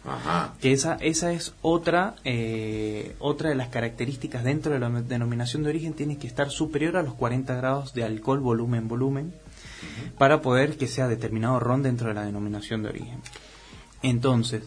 Que 0.60 0.74
esa, 0.74 0.96
esa 0.96 1.32
es 1.32 1.53
otra, 1.62 2.15
eh, 2.24 3.15
otra 3.20 3.50
de 3.50 3.56
las 3.56 3.70
características 3.70 4.44
dentro 4.44 4.74
de 4.74 4.80
la 4.80 4.89
denominación 4.89 5.62
de 5.62 5.70
origen, 5.70 5.94
tiene 5.94 6.18
que 6.18 6.25
estar 6.27 6.50
superior 6.50 6.98
a 6.98 7.03
los 7.03 7.13
40 7.13 7.56
grados 7.56 7.94
de 7.94 8.03
alcohol, 8.03 8.39
para 10.18 10.42
poder 10.42 10.78
que 10.78 10.88
sea 10.88 11.08
determinado 11.08 11.60
ron 11.60 11.84
dentro 11.84 12.08
de 12.10 12.14
la 12.14 12.26
denominación 12.26 12.84
de 12.84 12.90
origen. 12.90 13.22
Entonces, 14.02 14.64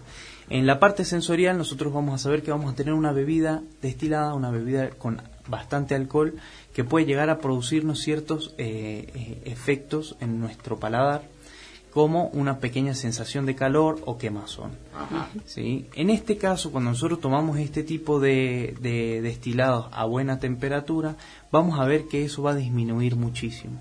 en 0.51 0.67
la 0.67 0.79
parte 0.79 1.05
sensorial 1.05 1.57
nosotros 1.57 1.93
vamos 1.93 2.15
a 2.15 2.23
saber 2.23 2.43
que 2.43 2.51
vamos 2.51 2.73
a 2.73 2.77
tener 2.77 2.95
una 2.95 3.13
bebida 3.13 3.63
destilada, 3.81 4.35
una 4.35 4.51
bebida 4.51 4.91
con 4.91 5.23
bastante 5.49 5.95
alcohol 5.95 6.35
que 6.75 6.85
puede 6.85 7.07
llegar 7.07 7.31
a 7.31 7.39
producirnos 7.39 8.01
ciertos 8.01 8.55
eh, 8.59 9.11
eh, 9.15 9.43
efectos 9.47 10.17
en 10.21 10.41
nuestro 10.41 10.79
paladar 10.79 11.23
como 11.93 12.27
una 12.31 12.59
pequeña 12.59 12.93
sensación 12.95 13.47
de 13.47 13.55
calor 13.55 14.03
o 14.05 14.19
quemazón. 14.19 14.73
¿sí? 15.47 15.87
En 15.95 16.11
este 16.11 16.37
caso, 16.37 16.73
cuando 16.73 16.91
nosotros 16.91 17.21
tomamos 17.21 17.57
este 17.59 17.85
tipo 17.85 18.19
de, 18.19 18.77
de, 18.81 19.23
destilados 19.23 19.87
a 19.93 20.05
buena 20.05 20.41
temperatura, 20.41 21.15
vamos 21.53 21.79
a 21.79 21.85
ver 21.85 22.09
que 22.09 22.25
eso 22.25 22.43
va 22.43 22.51
a 22.51 22.57
disminuir 22.57 23.15
muchísimo 23.15 23.79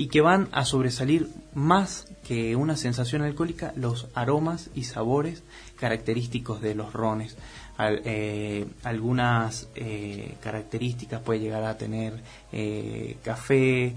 y 0.00 0.06
que 0.06 0.22
van 0.22 0.48
a 0.52 0.64
sobresalir 0.64 1.28
más 1.52 2.06
que 2.26 2.56
una 2.56 2.74
sensación 2.78 3.20
alcohólica 3.20 3.74
los 3.76 4.06
aromas 4.14 4.70
y 4.74 4.84
sabores 4.84 5.42
característicos 5.78 6.62
de 6.62 6.74
los 6.74 6.94
rones. 6.94 7.36
Eh, 7.78 8.64
algunas 8.82 9.68
eh, 9.74 10.36
características 10.42 11.20
puede 11.20 11.40
llegar 11.40 11.64
a 11.64 11.76
tener 11.76 12.14
eh, 12.50 13.18
café, 13.22 13.94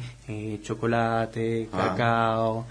chocolate, 0.61 1.69
ah. 1.71 1.77
cacao, 1.77 2.65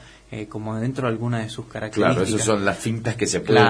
como 0.51 0.79
dentro 0.79 1.09
de 1.09 1.15
algunas 1.15 1.45
de 1.45 1.49
sus 1.49 1.65
características. 1.65 2.15
Claro, 2.15 2.37
esas 2.37 2.45
son 2.45 2.67
las 2.67 2.77
fintas 2.77 3.17
que 3.17 3.27
se 3.27 3.41
pueden, 3.41 3.65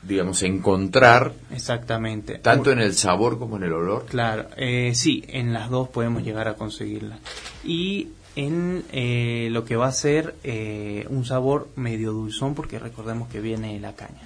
digamos, 0.00 0.44
encontrar. 0.44 1.32
Exactamente. 1.50 2.38
Tanto 2.38 2.70
en 2.70 2.78
el 2.78 2.94
sabor 2.94 3.36
como 3.36 3.56
en 3.56 3.64
el 3.64 3.72
olor. 3.72 4.06
Claro, 4.06 4.46
sí, 4.92 5.24
en 5.26 5.52
las 5.52 5.70
dos 5.70 5.88
podemos 5.88 6.22
llegar 6.22 6.46
a 6.46 6.54
conseguirla. 6.54 7.18
Y 7.64 8.10
en 8.36 8.84
eh, 8.92 9.48
lo 9.50 9.64
que 9.64 9.76
va 9.76 9.88
a 9.88 9.92
ser 9.92 10.36
eh, 10.44 11.06
un 11.10 11.24
sabor 11.24 11.68
medio 11.74 12.12
dulzón 12.12 12.54
porque 12.54 12.78
recordemos 12.78 13.28
que 13.28 13.40
viene 13.40 13.80
la 13.80 13.94
caña. 13.94 14.22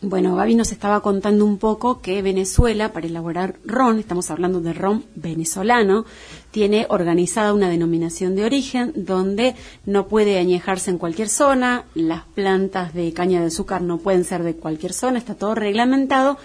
Bueno, 0.00 0.36
Gaby 0.36 0.54
nos 0.54 0.70
estaba 0.70 1.00
contando 1.00 1.44
un 1.44 1.58
poco 1.58 2.00
que 2.00 2.22
Venezuela, 2.22 2.92
para 2.92 3.08
elaborar 3.08 3.56
ron, 3.64 3.98
estamos 3.98 4.30
hablando 4.30 4.60
de 4.60 4.72
ron 4.72 5.04
venezolano, 5.16 6.04
tiene 6.52 6.86
organizada 6.88 7.52
una 7.52 7.68
denominación 7.68 8.36
de 8.36 8.44
origen 8.44 8.92
donde 8.94 9.56
no 9.86 10.06
puede 10.06 10.38
añejarse 10.38 10.92
en 10.92 10.98
cualquier 10.98 11.28
zona, 11.28 11.84
las 11.94 12.22
plantas 12.22 12.94
de 12.94 13.12
caña 13.12 13.40
de 13.40 13.48
azúcar 13.48 13.82
no 13.82 13.98
pueden 13.98 14.22
ser 14.22 14.44
de 14.44 14.54
cualquier 14.54 14.92
zona, 14.92 15.18
está 15.18 15.34
todo 15.34 15.56
reglamentado. 15.56 16.38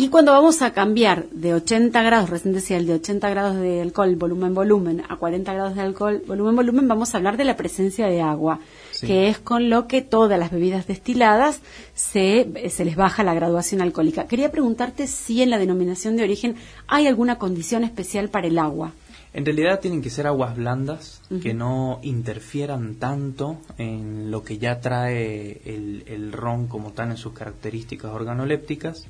Y 0.00 0.10
cuando 0.10 0.30
vamos 0.30 0.62
a 0.62 0.72
cambiar 0.72 1.28
de 1.30 1.54
80 1.54 2.00
grados, 2.04 2.30
recién 2.30 2.54
decía 2.54 2.76
el 2.76 2.86
de 2.86 2.94
80 2.94 3.30
grados 3.30 3.56
de 3.56 3.82
alcohol, 3.82 4.14
volumen, 4.14 4.54
volumen, 4.54 5.02
a 5.08 5.16
40 5.16 5.52
grados 5.52 5.74
de 5.74 5.80
alcohol, 5.80 6.22
volumen, 6.24 6.54
volumen, 6.54 6.86
vamos 6.86 7.12
a 7.12 7.16
hablar 7.16 7.36
de 7.36 7.42
la 7.42 7.56
presencia 7.56 8.06
de 8.06 8.22
agua 8.22 8.60
que 9.00 9.28
es 9.28 9.38
con 9.38 9.70
lo 9.70 9.88
que 9.88 10.00
todas 10.00 10.38
las 10.38 10.52
bebidas 10.52 10.86
destiladas 10.86 11.60
se, 11.94 12.70
se 12.70 12.84
les 12.84 12.94
baja 12.94 13.24
la 13.24 13.34
graduación 13.34 13.80
alcohólica. 13.80 14.28
Quería 14.28 14.52
preguntarte 14.52 15.08
si 15.08 15.42
en 15.42 15.50
la 15.50 15.58
denominación 15.58 16.16
de 16.16 16.22
origen 16.22 16.54
hay 16.86 17.08
alguna 17.08 17.38
condición 17.38 17.82
especial 17.82 18.28
para 18.28 18.46
el 18.46 18.60
agua. 18.60 18.92
En 19.34 19.44
realidad 19.44 19.80
tienen 19.80 20.00
que 20.00 20.10
ser 20.10 20.28
aguas 20.28 20.56
blandas 20.56 21.22
que 21.42 21.54
no 21.54 21.98
interfieran 22.02 22.94
tanto 22.94 23.58
en 23.78 24.30
lo 24.30 24.44
que 24.44 24.58
ya 24.58 24.80
trae 24.80 25.60
el, 25.64 26.04
el 26.06 26.32
ron 26.32 26.68
como 26.68 26.92
tal 26.92 27.10
en 27.10 27.16
sus 27.16 27.32
características 27.32 28.12
organolépticas 28.12 29.08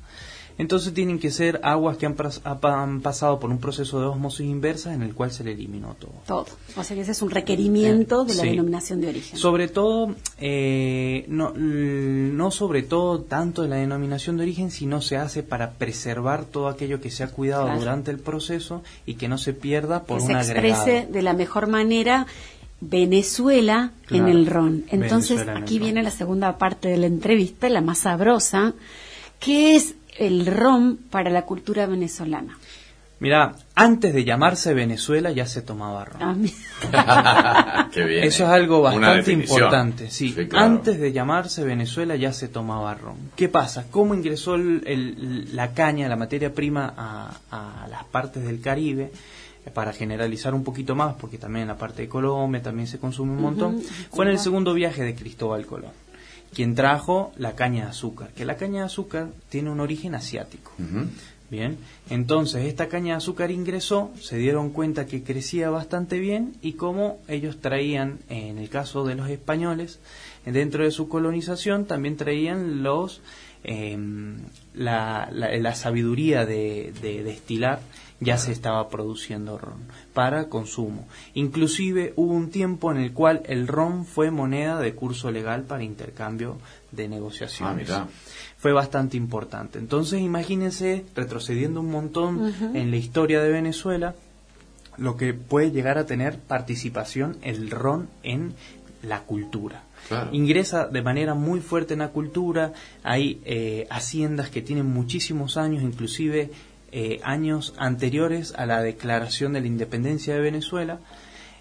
entonces 0.59 0.93
tienen 0.93 1.19
que 1.19 1.31
ser 1.31 1.61
aguas 1.63 1.95
que 1.95 2.05
han, 2.05 2.15
pasado 2.15 3.39
por 3.39 3.49
un 3.49 3.59
proceso 3.59 4.01
de 4.01 4.07
osmosis 4.07 4.45
inversa 4.45 4.93
en 4.93 5.03
el 5.03 5.15
cual 5.15 5.31
se 5.31 5.45
le 5.45 5.53
eliminó 5.53 5.95
todo. 5.97 6.11
Todo. 6.27 6.47
O 6.75 6.83
sea 6.83 6.97
que 6.97 7.03
ese 7.03 7.13
es 7.13 7.21
un 7.21 7.29
requerimiento 7.29 8.25
de 8.25 8.35
la 8.35 8.43
denominación 8.43 8.99
de 8.99 9.07
origen. 9.07 9.39
Sobre 9.39 9.69
todo, 9.69 10.13
eh, 10.37 11.23
no, 11.29 11.53
no 11.55 12.51
sobre 12.51 12.83
todo 12.83 13.21
tanto 13.21 13.61
de 13.61 13.69
la 13.69 13.77
denominación 13.77 14.35
de 14.35 14.43
origen, 14.43 14.69
sino 14.69 15.01
se 15.01 15.15
hace 15.15 15.43
para 15.43 15.71
preservar 15.71 16.43
todo 16.43 16.67
aquello 16.67 16.99
que 16.99 17.09
se 17.09 17.23
ha 17.23 17.29
cuidado 17.29 17.73
durante 17.79 18.11
el 18.11 18.19
proceso 18.19 18.83
y 19.05 19.13
que 19.13 19.29
no 19.29 19.37
se 19.37 19.53
pierda 19.53 20.03
por 20.03 20.17
que 20.17 20.25
un 20.25 20.43
se 20.43 20.51
exprese 20.51 21.07
de 21.09 21.21
la 21.21 21.31
mejor 21.31 21.67
manera 21.67 22.27
Venezuela 22.81 23.93
en 24.09 24.27
el 24.27 24.45
ron. 24.45 24.83
Entonces, 24.89 25.39
aquí 25.47 25.79
viene 25.79 26.03
la 26.03 26.11
segunda 26.11 26.57
parte 26.57 26.89
de 26.89 26.97
la 26.97 27.05
entrevista, 27.05 27.69
la 27.69 27.79
más 27.79 27.99
sabrosa, 27.99 28.73
que 29.39 29.77
es 29.77 29.95
el 30.17 30.45
ron 30.45 30.97
para 31.09 31.29
la 31.29 31.43
cultura 31.43 31.85
venezolana? 31.85 32.57
Mira, 33.19 33.53
antes 33.75 34.13
de 34.13 34.23
llamarse 34.23 34.73
Venezuela 34.73 35.31
ya 35.31 35.45
se 35.45 35.61
tomaba 35.61 36.05
ron. 36.05 36.49
Ah, 36.93 37.89
Eso 37.93 38.43
es 38.45 38.49
algo 38.49 38.81
bastante 38.81 39.33
importante. 39.33 40.09
Sí, 40.09 40.33
antes 40.53 40.99
de 40.99 41.11
llamarse 41.11 41.65
Venezuela 41.65 42.15
ya 42.15 42.31
se 42.31 42.47
tomaba 42.47 42.93
ron. 42.93 43.17
¿Qué 43.35 43.49
pasa? 43.49 43.87
¿Cómo 43.91 44.15
ingresó 44.15 44.57
la 44.57 45.73
caña, 45.73 46.07
la 46.07 46.15
materia 46.15 46.53
prima, 46.53 46.93
a, 47.51 47.87
las 47.89 48.05
partes 48.05 48.43
del 48.43 48.61
Caribe? 48.61 49.11
Eh, 49.65 49.69
para 49.71 49.91
generalizar 49.91 50.53
un 50.53 50.63
poquito 50.63 50.95
más, 50.95 51.15
porque 51.15 51.37
también 51.37 51.63
en 51.63 51.67
la 51.67 51.77
parte 51.77 52.03
de 52.03 52.07
Colombia 52.07 52.61
también 52.61 52.87
se 52.87 52.97
consume 52.97 53.33
un 53.33 53.41
montón, 53.41 53.81
fue 54.09 54.23
en 54.23 54.31
el 54.31 54.39
segundo 54.39 54.73
viaje 54.73 55.03
de 55.03 55.13
Cristóbal 55.13 55.65
Colón 55.65 55.91
quien 56.53 56.75
trajo 56.75 57.31
la 57.37 57.55
caña 57.55 57.85
de 57.85 57.89
azúcar, 57.91 58.29
que 58.35 58.45
la 58.45 58.57
caña 58.57 58.81
de 58.81 58.85
azúcar 58.85 59.29
tiene 59.49 59.69
un 59.69 59.79
origen 59.79 60.15
asiático. 60.15 60.71
Bien, 61.49 61.77
entonces 62.11 62.65
esta 62.65 62.89
caña 62.89 63.13
de 63.13 63.17
azúcar 63.17 63.49
ingresó, 63.49 64.11
se 64.21 64.37
dieron 64.37 64.69
cuenta 64.69 65.07
que 65.07 65.23
crecía 65.23 65.71
bastante 65.71 66.19
bien 66.19 66.53
y 66.61 66.73
como 66.73 67.19
ellos 67.27 67.59
traían, 67.59 68.19
en 68.29 68.59
el 68.59 68.69
caso 68.69 69.03
de 69.03 69.15
los 69.15 69.29
españoles, 69.29 69.99
dentro 70.45 70.83
de 70.83 70.91
su 70.91 71.09
colonización 71.09 71.85
también 71.85 72.17
traían 72.17 72.83
los 72.83 73.21
em, 73.63 74.37
la, 74.75 75.29
la, 75.31 75.75
sabiduría 75.75 76.45
de, 76.45 76.93
de 77.01 77.23
destilar 77.23 77.79
ya 78.19 78.37
se 78.37 78.51
estaba 78.51 78.89
produciendo 78.89 79.57
ron 79.57 79.79
para 80.13 80.49
consumo. 80.49 81.07
Inclusive 81.33 82.13
hubo 82.15 82.33
un 82.33 82.49
tiempo 82.49 82.91
en 82.91 82.97
el 82.97 83.13
cual 83.13 83.41
el 83.45 83.67
ron 83.67 84.05
fue 84.05 84.31
moneda 84.31 84.79
de 84.79 84.93
curso 84.93 85.31
legal 85.31 85.63
para 85.63 85.83
intercambio 85.83 86.57
de 86.91 87.07
negociaciones. 87.07 87.89
Ah, 87.89 88.07
fue 88.57 88.73
bastante 88.73 89.15
importante. 89.15 89.79
Entonces 89.79 90.21
imagínense, 90.21 91.05
retrocediendo 91.15 91.79
un 91.79 91.91
montón 91.91 92.53
en 92.73 92.91
la 92.91 92.97
historia 92.97 93.41
de 93.41 93.51
Venezuela, 93.51 94.15
lo 94.97 95.15
que 95.15 95.33
puede 95.33 95.71
llegar 95.71 95.97
a 95.97 96.05
tener 96.05 96.39
participación 96.39 97.37
el 97.41 97.71
ron 97.71 98.09
en 98.23 98.53
la 99.01 99.21
cultura. 99.21 99.83
Ingresa 100.31 100.87
de 100.87 101.01
manera 101.01 101.35
muy 101.35 101.59
fuerte 101.59 101.93
en 101.93 101.99
la 101.99 102.09
cultura, 102.09 102.73
hay 103.03 103.41
eh, 103.45 103.87
haciendas 103.89 104.49
que 104.49 104.61
tienen 104.61 104.87
muchísimos 104.87 105.55
años, 105.55 105.83
inclusive 105.83 106.51
eh, 106.91 107.19
años 107.23 107.73
anteriores 107.77 108.53
a 108.57 108.65
la 108.65 108.81
declaración 108.81 109.53
de 109.53 109.61
la 109.61 109.67
independencia 109.67 110.33
de 110.33 110.41
Venezuela, 110.41 110.99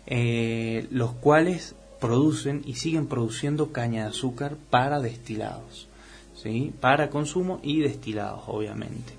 eh, 0.06 0.86
los 0.90 1.12
cuales 1.12 1.74
producen 2.00 2.62
y 2.64 2.74
siguen 2.74 3.06
produciendo 3.06 3.72
caña 3.72 4.04
de 4.04 4.10
azúcar 4.10 4.56
para 4.70 5.00
destilados, 5.00 5.88
¿sí? 6.34 6.72
para 6.80 7.10
consumo 7.10 7.60
y 7.62 7.80
destilados, 7.80 8.42
obviamente. 8.46 9.12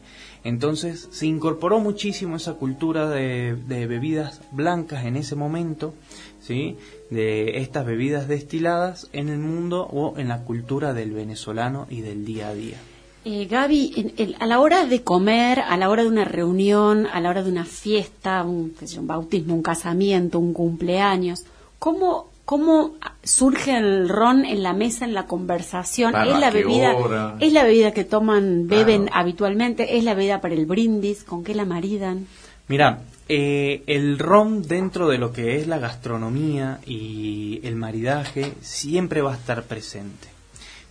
Entonces 0.44 1.10
se 1.12 1.28
incorporó 1.28 1.80
muchísimo 1.80 2.38
esa 2.38 2.54
cultura 2.54 3.10
de, 3.10 3.56
de 3.68 3.88
bebidas 3.88 4.42
blancas 4.52 5.06
en 5.06 5.18
ese 5.18 5.36
momento, 5.36 5.94
¿sí? 6.40 6.78
de 7.10 7.58
estas 7.58 7.86
bebidas 7.86 8.28
destiladas 8.28 9.10
en 9.12 9.30
el 9.30 9.40
mundo 9.40 9.84
o 9.84 10.18
en 10.18 10.30
la 10.30 10.44
cultura 10.44 10.94
del 10.94 11.12
venezolano 11.12 11.88
y 11.90 12.02
del 12.02 12.26
día 12.26 12.50
a 12.50 12.54
día. 12.54 12.78
Eh, 13.32 13.46
Gaby, 13.46 14.34
a 14.40 14.48
la 14.48 14.60
hora 14.60 14.88
de 14.88 15.04
comer, 15.04 15.60
a 15.60 15.78
la 15.78 15.92
hora 15.92 16.02
de 16.02 16.10
una 16.10 16.26
reunión, 16.26 17.06
a 17.06 17.22
la 17.22 17.30
hora 17.30 17.44
de 17.44 17.52
una 17.52 17.64
fiesta, 17.64 18.42
un, 18.42 18.74
un 18.98 19.08
bautismo, 19.08 19.54
un 19.54 19.62
casamiento, 19.62 20.40
un 20.40 20.52
cumpleaños, 20.52 21.46
¿cómo, 21.78 22.32
¿cómo 22.46 22.96
surge 23.24 23.78
el 23.78 24.10
ron 24.10 24.46
en 24.46 24.64
la 24.64 24.74
mesa, 24.74 25.06
en 25.06 25.14
la 25.14 25.28
conversación? 25.28 26.16
¿Es 26.16 26.40
la, 26.40 26.50
bebida, 26.50 27.36
¿Es 27.40 27.54
la 27.54 27.66
bebida 27.66 27.92
que 27.92 28.04
toman, 28.04 28.68
beben 28.68 29.12
habitualmente? 29.14 29.96
¿Es 29.96 30.04
la 30.04 30.16
bebida 30.16 30.42
para 30.42 30.56
el 30.56 30.66
brindis? 30.66 31.24
¿Con 31.24 31.44
qué 31.44 31.54
la 31.54 31.66
maridan? 31.66 32.26
Mira, 32.68 33.02
eh, 33.28 33.84
el 33.86 34.18
ron 34.18 34.64
dentro 34.64 35.08
de 35.08 35.20
lo 35.20 35.34
que 35.34 35.58
es 35.58 35.68
la 35.68 35.78
gastronomía 35.78 36.80
y 36.84 37.60
el 37.62 37.76
maridaje 37.76 38.54
siempre 38.62 39.22
va 39.22 39.34
a 39.34 39.38
estar 39.38 39.66
presente. 39.66 40.39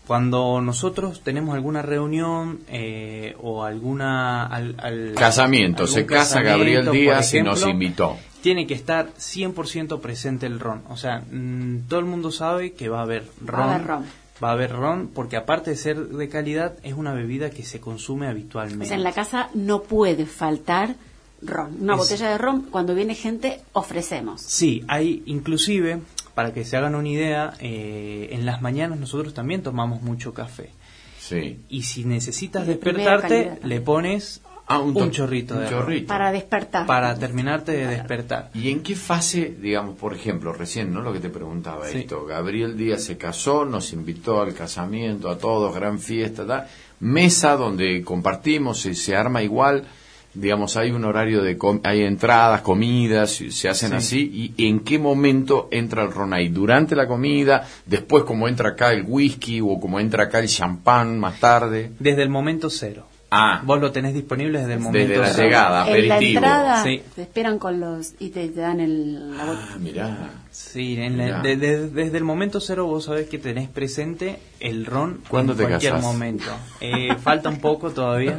Cuando 0.08 0.62
nosotros 0.62 1.20
tenemos 1.20 1.54
alguna 1.54 1.82
reunión 1.82 2.60
eh, 2.68 3.36
o 3.42 3.62
alguna... 3.62 4.46
Al, 4.46 5.12
casamiento, 5.14 5.86
se 5.86 6.06
casa 6.06 6.40
Gabriel 6.40 6.90
Díaz 6.90 7.34
y 7.34 7.42
nos 7.42 7.66
invitó. 7.66 8.16
Tiene 8.40 8.66
que 8.66 8.72
estar 8.72 9.10
100% 9.18 10.00
presente 10.00 10.46
el 10.46 10.60
ron. 10.60 10.82
O 10.88 10.96
sea, 10.96 11.18
mm, 11.30 11.88
todo 11.88 12.00
el 12.00 12.06
mundo 12.06 12.30
sabe 12.30 12.72
que 12.72 12.88
va 12.88 13.00
a 13.00 13.02
haber 13.02 13.28
ron. 13.44 13.60
Va 13.60 13.64
a 13.64 13.74
haber 13.74 13.86
ron. 13.86 14.04
Va 14.42 14.48
a 14.48 14.52
haber 14.52 14.72
ron 14.72 15.08
porque 15.08 15.36
aparte 15.36 15.72
de 15.72 15.76
ser 15.76 15.98
de 15.98 16.28
calidad 16.30 16.76
es 16.82 16.94
una 16.94 17.12
bebida 17.12 17.50
que 17.50 17.62
se 17.62 17.78
consume 17.78 18.28
habitualmente. 18.28 18.86
O 18.86 18.88
sea, 18.88 18.96
en 18.96 19.02
la 19.02 19.12
casa 19.12 19.50
no 19.52 19.82
puede 19.82 20.24
faltar 20.24 20.96
ron. 21.42 21.76
Una 21.82 21.96
botella 21.96 22.30
de 22.30 22.38
ron, 22.38 22.62
cuando 22.62 22.94
viene 22.94 23.14
gente, 23.14 23.60
ofrecemos. 23.74 24.40
Sí, 24.40 24.84
hay 24.88 25.22
inclusive 25.26 26.00
para 26.38 26.52
que 26.52 26.64
se 26.64 26.76
hagan 26.76 26.94
una 26.94 27.08
idea, 27.08 27.54
eh, 27.58 28.28
en 28.30 28.46
las 28.46 28.62
mañanas 28.62 29.00
nosotros 29.00 29.34
también 29.34 29.60
tomamos 29.60 30.02
mucho 30.02 30.32
café. 30.32 30.70
Sí. 31.18 31.64
Y 31.68 31.82
si 31.82 32.04
necesitas 32.04 32.64
despertarte, 32.64 33.58
le 33.64 33.80
pones 33.80 34.40
ah, 34.68 34.78
un, 34.78 35.10
chorrito 35.10 35.58
de 35.58 36.02
Para 36.02 36.30
despertar. 36.30 36.86
Para 36.86 37.16
terminarte 37.16 37.72
de 37.72 37.88
despertar. 37.88 38.52
¿Y 38.54 38.70
en 38.70 38.84
qué 38.84 38.94
fase, 38.94 39.56
digamos, 39.60 39.96
por 39.96 40.14
ejemplo, 40.14 40.52
recién, 40.52 40.94
¿no? 40.94 41.02
Lo 41.02 41.12
que 41.12 41.18
te 41.18 41.28
preguntaba 41.28 41.90
esto, 41.90 42.24
Gabriel 42.24 42.76
Díaz 42.76 43.02
se 43.02 43.18
casó, 43.18 43.64
nos 43.64 43.92
invitó 43.92 44.40
al 44.40 44.54
casamiento, 44.54 45.30
a 45.30 45.38
todos, 45.38 45.74
gran 45.74 45.98
fiesta, 45.98 46.68
mesa 47.00 47.56
donde 47.56 48.00
compartimos, 48.04 48.86
y 48.86 48.94
se 48.94 49.16
arma 49.16 49.42
igual 49.42 49.88
digamos, 50.34 50.76
hay 50.76 50.90
un 50.90 51.04
horario 51.04 51.42
de, 51.42 51.58
hay 51.84 52.02
entradas, 52.02 52.62
comidas, 52.62 53.42
se 53.48 53.68
hacen 53.68 53.92
así, 53.94 54.54
y 54.56 54.68
en 54.68 54.80
qué 54.80 54.98
momento 54.98 55.68
entra 55.70 56.02
el 56.02 56.12
ron 56.12 56.32
ahí, 56.32 56.48
durante 56.48 56.94
la 56.94 57.06
comida, 57.06 57.66
después 57.86 58.24
como 58.24 58.48
entra 58.48 58.70
acá 58.70 58.92
el 58.92 59.04
whisky 59.06 59.60
o 59.60 59.80
como 59.80 60.00
entra 60.00 60.24
acá 60.24 60.38
el 60.38 60.48
champán 60.48 61.18
más 61.18 61.40
tarde. 61.40 61.92
Desde 61.98 62.22
el 62.22 62.28
momento 62.28 62.70
cero. 62.70 63.06
Ah. 63.30 63.60
Vos 63.62 63.78
lo 63.78 63.92
tenés 63.92 64.14
disponible 64.14 64.60
desde 64.60 64.74
el 64.74 64.80
momento 64.80 65.20
Desde 65.20 65.22
la 65.22 65.44
llegada, 65.44 65.82
aperitivo. 65.82 66.14
En 66.14 66.18
la 66.18 66.26
entrada 66.26 66.82
te 66.82 67.22
esperan 67.22 67.58
con 67.58 67.78
los 67.78 68.14
y 68.18 68.30
te, 68.30 68.48
dan 68.48 68.80
el 68.80 69.34
ah, 69.38 69.76
mirá. 69.78 70.30
Sí, 70.50 70.96
desde 70.96 72.16
el 72.16 72.24
momento 72.24 72.60
cero 72.60 72.86
vos 72.86 73.04
sabés 73.04 73.28
que 73.28 73.38
tenés 73.38 73.68
presente 73.68 74.38
el 74.60 74.86
ron 74.86 75.20
en 75.30 75.54
cualquier 75.54 76.00
momento. 76.00 76.50
Eh, 76.80 77.14
falta 77.16 77.50
un 77.50 77.60
poco 77.60 77.90
todavía. 77.90 78.34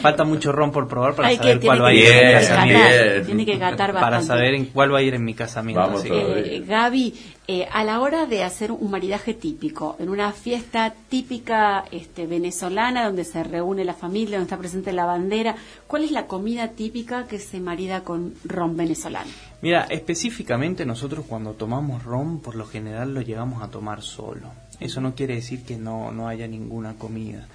falta 0.00 0.24
mucho 0.24 0.52
ron 0.52 0.72
por 0.72 0.88
probar 0.88 1.14
para 1.14 1.34
saber 1.36 1.60
cuál 1.60 1.82
va 1.82 1.88
a 1.88 1.94
ir 1.94 2.06
en 2.06 2.26
mi 2.26 2.32
casamiento. 2.32 3.26
Tiene 3.26 3.46
que 3.46 3.58
catar 3.58 3.92
bastante. 3.92 4.00
Para 4.00 4.22
saber 4.22 4.54
en 4.54 4.64
cuál 4.66 4.94
va 4.94 4.98
a 4.98 5.02
ir 5.02 5.14
en 5.14 5.24
mi 5.24 5.34
casamiento. 5.34 6.02
Eh, 6.06 6.64
Gaby, 6.66 7.14
eh, 7.46 7.66
a 7.70 7.84
la 7.84 8.00
hora 8.00 8.24
de 8.24 8.42
hacer 8.42 8.72
un 8.72 8.90
maridaje 8.90 9.34
típico, 9.34 9.96
en 9.98 10.08
una 10.08 10.32
fiesta 10.32 10.94
típica 11.10 11.84
este, 11.90 12.26
venezolana 12.26 13.04
donde 13.04 13.24
se 13.24 13.44
reúne 13.44 13.84
la 13.84 13.92
familia, 13.92 14.38
donde 14.38 14.44
está 14.44 14.56
presente 14.56 14.92
la 14.92 15.04
bandera, 15.04 15.54
¿cuál 15.86 16.04
es 16.04 16.10
la 16.10 16.26
comida 16.26 16.68
típica 16.68 17.26
que 17.26 17.38
se 17.38 17.60
marida 17.60 18.02
con 18.02 18.34
ron 18.44 18.78
venezolano? 18.78 19.30
Mira, 19.60 19.86
específicamente 19.90 20.86
nosotros 20.86 21.26
cuando 21.28 21.52
tomamos 21.52 22.02
ron, 22.04 22.40
por 22.40 22.54
lo 22.54 22.64
general 22.64 23.12
lo 23.12 23.20
llevamos 23.20 23.62
a 23.62 23.68
tomar 23.68 24.00
solo. 24.02 24.50
Eso 24.80 25.02
no 25.02 25.14
quiere 25.14 25.34
decir 25.34 25.64
que 25.64 25.76
no, 25.76 26.12
no 26.12 26.28
haya 26.28 26.46
ninguna 26.46 26.94
comida. 26.94 27.46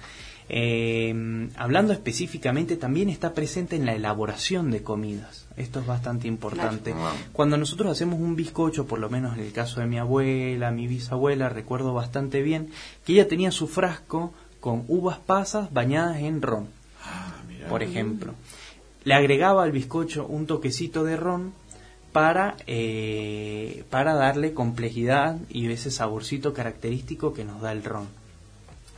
Eh, 0.52 1.48
hablando 1.54 1.92
específicamente, 1.92 2.76
también 2.76 3.08
está 3.08 3.34
presente 3.34 3.76
en 3.76 3.86
la 3.86 3.94
elaboración 3.94 4.72
de 4.72 4.82
comidas. 4.82 5.46
Esto 5.56 5.78
es 5.78 5.86
bastante 5.86 6.26
importante. 6.26 6.92
Cuando 7.32 7.56
nosotros 7.56 7.92
hacemos 7.92 8.18
un 8.18 8.34
bizcocho, 8.34 8.84
por 8.86 8.98
lo 8.98 9.08
menos 9.08 9.38
en 9.38 9.44
el 9.44 9.52
caso 9.52 9.78
de 9.78 9.86
mi 9.86 9.98
abuela, 9.98 10.72
mi 10.72 10.88
bisabuela, 10.88 11.48
recuerdo 11.48 11.94
bastante 11.94 12.42
bien 12.42 12.70
que 13.04 13.12
ella 13.12 13.28
tenía 13.28 13.52
su 13.52 13.68
frasco 13.68 14.34
con 14.58 14.84
uvas 14.88 15.18
pasas 15.18 15.72
bañadas 15.72 16.18
en 16.18 16.42
ron, 16.42 16.66
ah, 17.04 17.36
por 17.68 17.84
ejemplo. 17.84 18.34
Le 19.04 19.14
agregaba 19.14 19.62
al 19.62 19.70
bizcocho 19.70 20.26
un 20.26 20.46
toquecito 20.46 21.04
de 21.04 21.16
ron 21.16 21.52
para, 22.10 22.56
eh, 22.66 23.84
para 23.88 24.14
darle 24.14 24.52
complejidad 24.52 25.38
y 25.48 25.70
ese 25.70 25.92
saborcito 25.92 26.52
característico 26.52 27.32
que 27.32 27.44
nos 27.44 27.60
da 27.60 27.70
el 27.70 27.84
ron. 27.84 28.19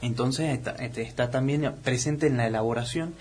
Entonces 0.03 0.51
está, 0.51 0.73
este, 0.73 1.03
está, 1.03 1.31
también 1.31 1.75
presente 1.83 2.27
en 2.27 2.37
la 2.37 2.47
elaboración 2.47 3.15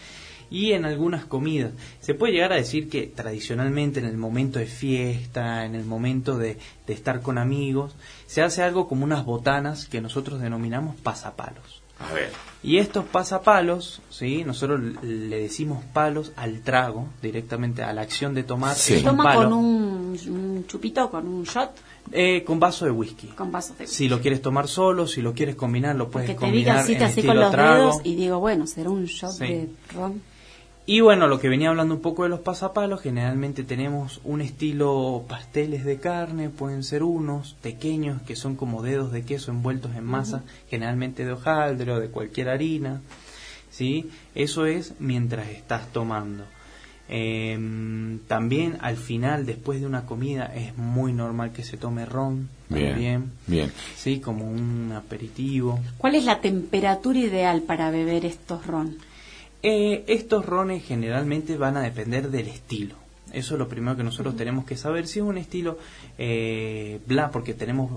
y 0.49 0.73
en 0.73 0.83
algunas 0.83 1.25
comidas. 1.25 1.71
Se 2.01 2.13
puede 2.13 2.33
llegar 2.33 2.51
a 2.51 2.57
decir 2.57 2.89
que 2.89 3.07
tradicionalmente 3.07 3.99
en 3.99 4.05
el 4.05 4.17
momento 4.17 4.59
de 4.59 4.65
fiesta, 4.65 5.65
en 5.65 5.75
el 5.75 5.85
momento 5.85 6.37
de 6.37 6.57
estar 6.87 7.21
con 7.21 7.37
amigos, 7.37 7.95
se 8.27 8.41
hace 8.41 8.61
algo 8.61 8.87
como 8.87 9.05
unas 9.05 9.23
botanas 9.23 9.85
que 9.85 10.01
nosotros 10.01 10.41
denominamos 10.41 10.97
pasapalos. 10.97 11.80
A 12.09 12.13
ver. 12.13 12.31
Y 12.63 12.77
estos 12.77 13.05
pasapalos, 13.05 14.01
¿sí? 14.11 14.43
nosotros 14.43 14.79
le 15.01 15.39
decimos 15.39 15.83
palos 15.93 16.31
al 16.35 16.61
trago, 16.61 17.07
directamente 17.19 17.81
a 17.81 17.91
la 17.91 18.01
acción 18.01 18.35
de 18.35 18.43
tomar. 18.43 18.75
¿Se 18.75 19.01
toma 19.01 19.33
con 19.33 19.51
un, 19.51 20.65
chupito, 20.67 21.09
con 21.09 21.27
un 21.27 21.43
shot? 21.43 21.71
Eh, 22.11 22.43
con 22.43 22.59
vaso 22.59 22.85
de 22.85 22.91
whisky. 22.91 23.27
Con 23.27 23.51
vaso 23.51 23.73
de 23.73 23.85
whisky. 23.85 23.95
Si 23.95 24.09
lo 24.09 24.21
quieres 24.21 24.43
tomar 24.43 24.67
solo, 24.67 25.07
si 25.07 25.23
lo 25.23 25.33
quieres 25.33 25.55
combinar, 25.55 25.95
lo 25.95 26.09
puedes 26.09 26.35
combinar. 26.35 26.81
Que 26.81 26.83
te 26.83 26.89
diga 26.89 27.05
así, 27.07 27.19
así 27.19 27.27
con 27.27 27.39
los 27.39 27.51
dedos 27.51 28.01
y 28.03 28.15
digo, 28.15 28.39
bueno, 28.39 28.67
será 28.67 28.91
un 28.91 29.05
shot 29.05 29.37
de 29.39 29.69
ron. 29.95 30.21
Y 30.85 31.01
bueno, 31.01 31.27
lo 31.27 31.39
que 31.39 31.47
venía 31.47 31.69
hablando 31.69 31.95
un 31.95 32.01
poco 32.01 32.23
de 32.23 32.29
los 32.29 32.39
pasapalos, 32.39 33.01
generalmente 33.01 33.63
tenemos 33.63 34.19
un 34.23 34.41
estilo 34.41 35.23
pasteles 35.27 35.85
de 35.85 35.99
carne, 35.99 36.49
pueden 36.49 36.83
ser 36.83 37.03
unos 37.03 37.55
pequeños 37.61 38.21
que 38.23 38.35
son 38.35 38.55
como 38.55 38.81
dedos 38.81 39.11
de 39.11 39.23
queso 39.23 39.51
envueltos 39.51 39.95
en 39.95 40.03
masa, 40.03 40.43
generalmente 40.69 41.23
de 41.23 41.33
hojaldre 41.33 41.91
o 41.91 41.99
de 41.99 42.09
cualquier 42.09 42.49
harina. 42.49 43.01
¿sí? 43.71 44.09
Eso 44.35 44.65
es 44.65 44.93
mientras 44.99 45.49
estás 45.49 45.91
tomando. 45.91 46.43
Em, 47.13 48.19
también 48.27 48.77
al 48.79 48.95
final, 48.95 49.45
después 49.45 49.81
de 49.81 49.87
una 49.87 50.05
comida, 50.05 50.45
es 50.55 50.77
muy 50.77 51.11
normal 51.11 51.51
que 51.51 51.63
se 51.63 51.77
tome 51.77 52.05
ron. 52.05 52.49
Bien, 52.69 53.31
bien. 53.47 53.71
Sí, 53.97 54.21
como 54.21 54.49
un 54.49 54.93
aperitivo. 54.95 55.79
¿Cuál 55.97 56.15
es 56.15 56.23
la 56.23 56.39
temperatura 56.39 57.19
ideal 57.19 57.63
para 57.63 57.91
beber 57.91 58.25
estos 58.25 58.65
ron? 58.65 58.97
Eh, 59.63 60.03
estos 60.07 60.45
rones 60.45 60.83
generalmente 60.83 61.57
van 61.57 61.77
a 61.77 61.81
depender 61.81 62.29
del 62.29 62.47
estilo. 62.47 62.95
Eso 63.31 63.53
es 63.55 63.59
lo 63.59 63.67
primero 63.67 63.95
que 63.95 64.03
nosotros 64.03 64.35
tenemos 64.35 64.65
que 64.65 64.75
saber. 64.75 65.07
Si 65.07 65.19
es 65.19 65.25
un 65.25 65.37
estilo 65.37 65.77
eh, 66.17 66.99
blanco, 67.05 67.33
porque 67.33 67.53
tenemos 67.53 67.91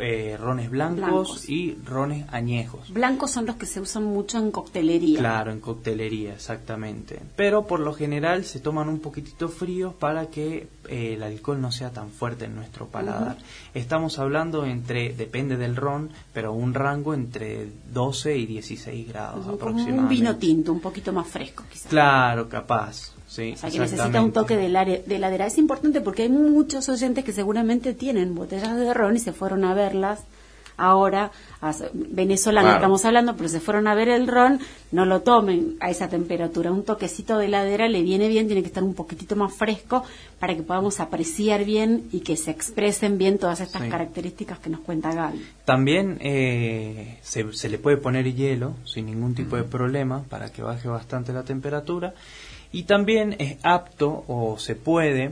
eh, 0.00 0.36
rones 0.38 0.70
blancos, 0.70 1.48
y 1.48 1.76
rones 1.84 2.26
añejos. 2.32 2.92
Blancos 2.92 3.30
son 3.30 3.46
los 3.46 3.56
que 3.56 3.66
se 3.66 3.80
usan 3.80 4.04
mucho 4.04 4.38
en 4.38 4.50
coctelería. 4.50 5.18
Claro, 5.18 5.52
en 5.52 5.60
coctelería, 5.60 6.34
exactamente. 6.34 7.20
Pero 7.36 7.66
por 7.66 7.80
lo 7.80 7.94
general 7.94 8.44
se 8.44 8.60
toman 8.60 8.88
un 8.88 9.00
poquitito 9.00 9.48
fríos 9.48 9.94
para 9.94 10.26
que 10.26 10.68
eh, 10.88 11.14
el 11.14 11.22
alcohol 11.22 11.60
no 11.60 11.72
sea 11.72 11.90
tan 11.90 12.10
fuerte 12.10 12.44
en 12.46 12.54
nuestro 12.54 12.86
paladar. 12.86 13.38
Estamos 13.72 14.18
hablando 14.18 14.64
entre, 14.64 15.14
depende 15.14 15.56
del 15.56 15.76
ron, 15.76 16.10
pero 16.32 16.52
un 16.52 16.74
rango 16.74 17.14
entre 17.14 17.68
12 17.92 18.36
y 18.36 18.46
16 18.46 19.08
grados 19.08 19.46
aproximadamente. 19.46 20.02
Un 20.02 20.08
vino 20.08 20.36
tinto, 20.36 20.72
un 20.72 20.80
poquito 20.80 21.12
más 21.12 21.26
fresco 21.26 21.64
quizás. 21.70 21.88
Claro, 21.88 22.48
capaz. 22.48 23.13
Sí, 23.34 23.52
o 23.54 23.56
sea, 23.56 23.68
que 23.68 23.80
necesita 23.80 24.22
un 24.22 24.30
toque 24.30 24.56
de, 24.56 24.68
de 24.68 25.16
heladera. 25.16 25.46
Es 25.46 25.58
importante 25.58 26.00
porque 26.00 26.22
hay 26.22 26.28
muchos 26.28 26.88
oyentes 26.88 27.24
que 27.24 27.32
seguramente 27.32 27.92
tienen 27.92 28.36
botellas 28.36 28.76
de 28.76 28.94
ron 28.94 29.16
y 29.16 29.18
se 29.18 29.32
fueron 29.32 29.64
a 29.64 29.74
verlas 29.74 30.20
ahora, 30.76 31.30
venezolano 31.92 32.74
estamos 32.74 33.04
hablando, 33.04 33.36
pero 33.36 33.48
se 33.48 33.60
fueron 33.60 33.86
a 33.88 33.94
ver 33.94 34.08
el 34.08 34.26
ron, 34.26 34.60
no 34.92 35.04
lo 35.04 35.22
tomen 35.22 35.76
a 35.80 35.90
esa 35.90 36.08
temperatura. 36.08 36.70
Un 36.70 36.84
toquecito 36.84 37.38
de 37.38 37.46
heladera 37.46 37.88
le 37.88 38.02
viene 38.02 38.28
bien, 38.28 38.46
tiene 38.46 38.62
que 38.62 38.68
estar 38.68 38.82
un 38.82 38.94
poquitito 38.94 39.36
más 39.36 39.52
fresco 39.52 40.04
para 40.38 40.54
que 40.54 40.62
podamos 40.62 41.00
apreciar 41.00 41.64
bien 41.64 42.08
y 42.12 42.20
que 42.20 42.36
se 42.36 42.50
expresen 42.50 43.18
bien 43.18 43.38
todas 43.38 43.60
estas 43.60 43.82
características 43.88 44.58
que 44.58 44.70
nos 44.70 44.80
cuenta 44.80 45.12
Gaby. 45.12 45.44
También 45.64 46.18
eh, 46.20 47.18
se, 47.22 47.52
se, 47.52 47.68
le 47.68 47.78
puede 47.78 47.96
poner 47.96 48.32
hielo 48.32 48.74
sin 48.84 49.06
ningún 49.06 49.34
tipo 49.34 49.56
de 49.56 49.64
problema 49.64 50.22
para 50.28 50.50
que 50.50 50.62
baje 50.62 50.88
bastante 50.88 51.32
la 51.32 51.42
temperatura 51.42 52.14
y 52.74 52.82
también 52.82 53.36
es 53.38 53.56
apto 53.62 54.24
o 54.26 54.58
se 54.58 54.74
puede 54.74 55.30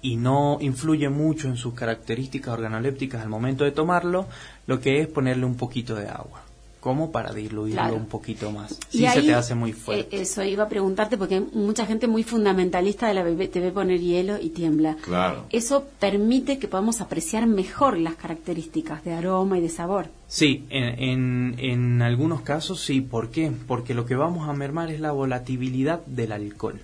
y 0.00 0.16
no 0.16 0.56
influye 0.62 1.10
mucho 1.10 1.48
en 1.48 1.56
sus 1.58 1.74
características 1.74 2.54
organolépticas 2.54 3.20
al 3.20 3.28
momento 3.28 3.64
de 3.64 3.72
tomarlo, 3.72 4.26
lo 4.66 4.80
que 4.80 5.02
es 5.02 5.06
ponerle 5.06 5.44
un 5.44 5.56
poquito 5.56 5.94
de 5.94 6.08
agua 6.08 6.45
como 6.86 7.10
para 7.10 7.32
diluirlo 7.32 7.96
un 7.96 8.06
poquito 8.06 8.52
más. 8.52 8.78
Si 8.90 9.04
se 9.08 9.20
te 9.20 9.34
hace 9.34 9.56
muy 9.56 9.72
fuerte. 9.72 10.18
Eh, 10.18 10.20
eso 10.20 10.44
iba 10.44 10.62
a 10.62 10.68
preguntarte 10.68 11.18
porque 11.18 11.34
hay 11.34 11.46
mucha 11.52 11.84
gente 11.84 12.06
muy 12.06 12.22
fundamentalista 12.22 13.08
de 13.08 13.14
la 13.14 13.24
bebé 13.24 13.48
te 13.48 13.58
ve 13.58 13.72
poner 13.72 13.98
hielo 13.98 14.38
y 14.40 14.50
tiembla. 14.50 14.96
Claro. 15.02 15.46
Eso 15.50 15.84
permite 15.98 16.60
que 16.60 16.68
podamos 16.68 17.00
apreciar 17.00 17.48
mejor 17.48 17.98
las 17.98 18.14
características 18.14 19.02
de 19.02 19.14
aroma 19.14 19.58
y 19.58 19.62
de 19.62 19.68
sabor. 19.68 20.06
Sí, 20.28 20.64
en, 20.70 21.56
en 21.58 22.02
algunos 22.02 22.42
casos 22.42 22.80
sí. 22.80 23.00
¿Por 23.00 23.30
qué? 23.30 23.50
Porque 23.66 23.92
lo 23.92 24.06
que 24.06 24.14
vamos 24.14 24.48
a 24.48 24.52
mermar 24.52 24.92
es 24.92 25.00
la 25.00 25.10
volatilidad 25.10 26.06
del 26.06 26.30
alcohol. 26.30 26.78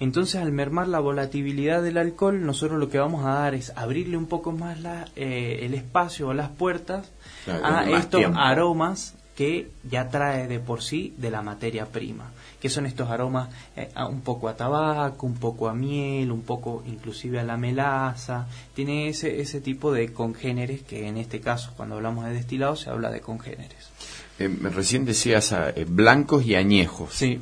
Entonces, 0.00 0.42
al 0.42 0.50
mermar 0.50 0.88
la 0.88 0.98
volatilidad 0.98 1.84
del 1.84 1.98
alcohol, 1.98 2.44
nosotros 2.44 2.80
lo 2.80 2.88
que 2.88 2.98
vamos 2.98 3.24
a 3.24 3.30
dar 3.30 3.54
es 3.54 3.72
abrirle 3.76 4.16
un 4.16 4.26
poco 4.26 4.50
más 4.50 4.80
la, 4.80 5.06
eh, 5.14 5.60
el 5.62 5.72
espacio 5.72 6.28
o 6.28 6.34
las 6.34 6.48
puertas 6.48 7.12
a 7.46 7.88
estos 7.88 8.24
aromas 8.34 9.14
que 9.36 9.68
ya 9.88 10.08
trae 10.08 10.48
de 10.48 10.58
por 10.58 10.82
sí 10.82 11.14
de 11.18 11.30
la 11.30 11.42
materia 11.42 11.86
prima, 11.86 12.32
que 12.58 12.70
son 12.70 12.86
estos 12.86 13.10
aromas 13.10 13.50
eh, 13.76 13.90
un 14.08 14.22
poco 14.22 14.48
a 14.48 14.56
tabaco, 14.56 15.26
un 15.26 15.34
poco 15.34 15.68
a 15.68 15.74
miel, 15.74 16.32
un 16.32 16.40
poco 16.40 16.82
inclusive 16.86 17.38
a 17.38 17.44
la 17.44 17.58
melaza, 17.58 18.46
tiene 18.74 19.08
ese, 19.08 19.42
ese 19.42 19.60
tipo 19.60 19.92
de 19.92 20.12
congéneres 20.12 20.82
que 20.82 21.06
en 21.06 21.18
este 21.18 21.40
caso 21.40 21.72
cuando 21.76 21.96
hablamos 21.96 22.24
de 22.24 22.32
destilado 22.32 22.76
se 22.76 22.88
habla 22.88 23.10
de 23.10 23.20
congéneres. 23.20 23.90
Eh, 24.38 24.48
recién 24.74 25.04
decías 25.04 25.52
eh, 25.52 25.86
blancos 25.86 26.44
y 26.44 26.54
añejos. 26.54 27.10
Sí. 27.12 27.38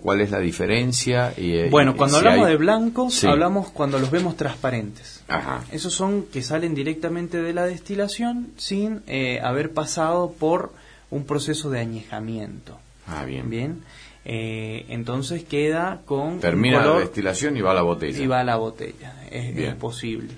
¿Cuál 0.00 0.20
es 0.22 0.30
la 0.30 0.38
diferencia? 0.38 1.32
bueno, 1.70 1.96
cuando 1.96 2.18
hablamos 2.18 2.48
de 2.48 2.56
blancos, 2.56 3.24
hablamos 3.24 3.70
cuando 3.70 3.98
los 3.98 4.10
vemos 4.10 4.36
transparentes. 4.36 5.22
Ajá. 5.28 5.62
Esos 5.70 5.94
son 5.94 6.24
que 6.24 6.42
salen 6.42 6.74
directamente 6.74 7.40
de 7.40 7.52
la 7.52 7.64
destilación 7.64 8.48
sin 8.56 9.02
haber 9.42 9.72
pasado 9.72 10.32
por 10.32 10.72
un 11.12 11.24
proceso 11.24 11.70
de 11.70 11.78
añejamiento. 11.78 12.80
Ah, 13.06 13.24
bien. 13.24 13.50
Bien. 13.50 13.82
Eh, 14.24 14.86
entonces 14.88 15.44
queda 15.44 16.00
con. 16.06 16.40
Termina 16.40 16.84
la 16.84 16.98
destilación 17.00 17.56
y 17.56 17.60
va 17.60 17.72
a 17.72 17.74
la 17.74 17.82
botella. 17.82 18.18
Y 18.18 18.26
va 18.26 18.40
a 18.40 18.44
la 18.44 18.56
botella. 18.56 19.14
Es, 19.30 19.74
posible. 19.74 20.28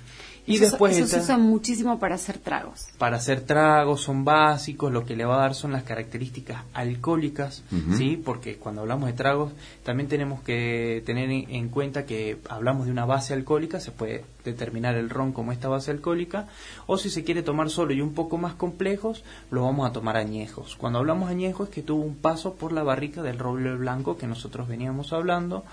Y 0.47 0.59
después 0.59 0.97
eso 0.97 1.07
se 1.07 1.21
usa 1.21 1.39
muchísimo 1.39 1.99
para 1.99 2.17
hacer 2.17 2.39
tragos. 2.39 2.89
Para 2.99 3.17
hacer 3.17 3.41
tragos 3.41 4.03
son 4.03 4.25
básicos, 4.25 4.93
lo 4.93 5.07
que 5.07 5.17
le 5.17 5.25
va 5.25 5.37
a 5.37 5.41
dar 5.41 5.55
son 5.55 5.73
las 5.73 5.85
características 5.85 6.63
alcohólicas, 6.75 7.63
¿sí? 7.97 8.21
Porque 8.23 8.57
cuando 8.57 8.83
hablamos 8.83 9.07
de 9.07 9.15
tragos 9.15 9.53
también 9.83 10.09
tenemos 10.09 10.43
que 10.43 11.03
tener 11.07 11.31
en 11.31 11.69
cuenta 11.69 12.05
que 12.05 12.39
hablamos 12.49 12.87
de 12.87 12.93
una 12.93 13.07
base 13.07 13.33
alcohólica, 13.33 13.81
se 13.81 13.91
puede 13.91 14.25
determinar 14.45 14.95
el 14.97 15.09
ron 15.09 15.33
como 15.33 15.53
esta 15.53 15.69
base 15.69 15.91
alcohólica, 15.91 16.47
o 16.87 16.99
si 16.99 17.09
se 17.09 17.25
quiere 17.25 17.43
tomar 17.43 17.71
solo 17.71 17.95
y 17.95 18.01
un 18.03 18.13
poco 18.13 18.37
más 18.37 18.55
complejos, 18.55 19.25
lo 19.51 19.63
vamos 19.63 19.89
a 19.89 19.93
tomar 19.93 20.17
añejos. 20.17 20.77
Cuando 20.77 20.99
hablamos 20.99 21.31
añejos 21.31 21.69
es 21.69 21.75
que 21.75 21.83
tuvo 21.83 22.03
un 22.03 22.17
paso 22.17 22.55
por 22.55 22.73
la 22.73 22.83
barrica 22.83 23.23
del 23.23 23.39
roble 23.39 23.75
blanco 23.77 24.19
que 24.19 24.27
nosotros 24.27 24.69
veníamos 24.69 25.13
hablando 25.13 25.65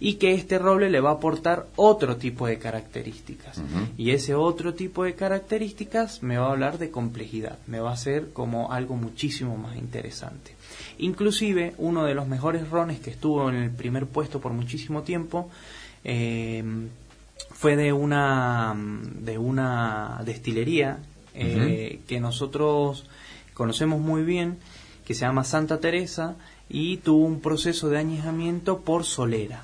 y 0.00 0.14
que 0.14 0.32
este 0.32 0.58
roble 0.58 0.88
le 0.88 1.00
va 1.00 1.10
a 1.10 1.14
aportar 1.14 1.66
otro 1.76 2.16
tipo 2.16 2.46
de 2.46 2.58
características. 2.58 3.62
Y 3.98 4.12
ese 4.12 4.34
otro 4.34 4.72
tipo 4.72 5.04
de 5.04 5.14
características 5.14 6.22
me 6.22 6.38
va 6.38 6.46
a 6.46 6.52
hablar 6.52 6.78
de 6.78 6.90
complejidad, 6.90 7.58
me 7.66 7.80
va 7.80 7.90
a 7.90 7.94
hacer 7.94 8.32
como 8.32 8.72
algo 8.72 8.96
muchísimo 8.96 9.58
más 9.58 9.76
interesante. 9.76 10.56
Inclusive 10.98 11.74
uno 11.76 12.04
de 12.04 12.14
los 12.14 12.26
mejores 12.26 12.68
rones 12.70 13.00
que 13.00 13.10
estuvo 13.10 13.50
en 13.50 13.56
el 13.56 13.70
primer 13.70 14.06
puesto 14.06 14.40
por 14.40 14.52
muchísimo 14.52 15.02
tiempo 15.02 15.50
eh, 16.02 16.64
fue 17.52 17.76
de 17.76 17.92
una, 17.92 18.74
de 19.20 19.36
una 19.36 20.22
destilería 20.24 20.98
eh, 21.34 22.00
que 22.08 22.20
nosotros 22.20 23.04
conocemos 23.52 24.00
muy 24.00 24.22
bien, 24.22 24.56
que 25.04 25.12
se 25.12 25.26
llama 25.26 25.44
Santa 25.44 25.78
Teresa 25.78 26.36
y 26.70 26.98
tuvo 26.98 27.26
un 27.26 27.40
proceso 27.40 27.90
de 27.90 27.98
añejamiento 27.98 28.80
por 28.80 29.04
solera. 29.04 29.62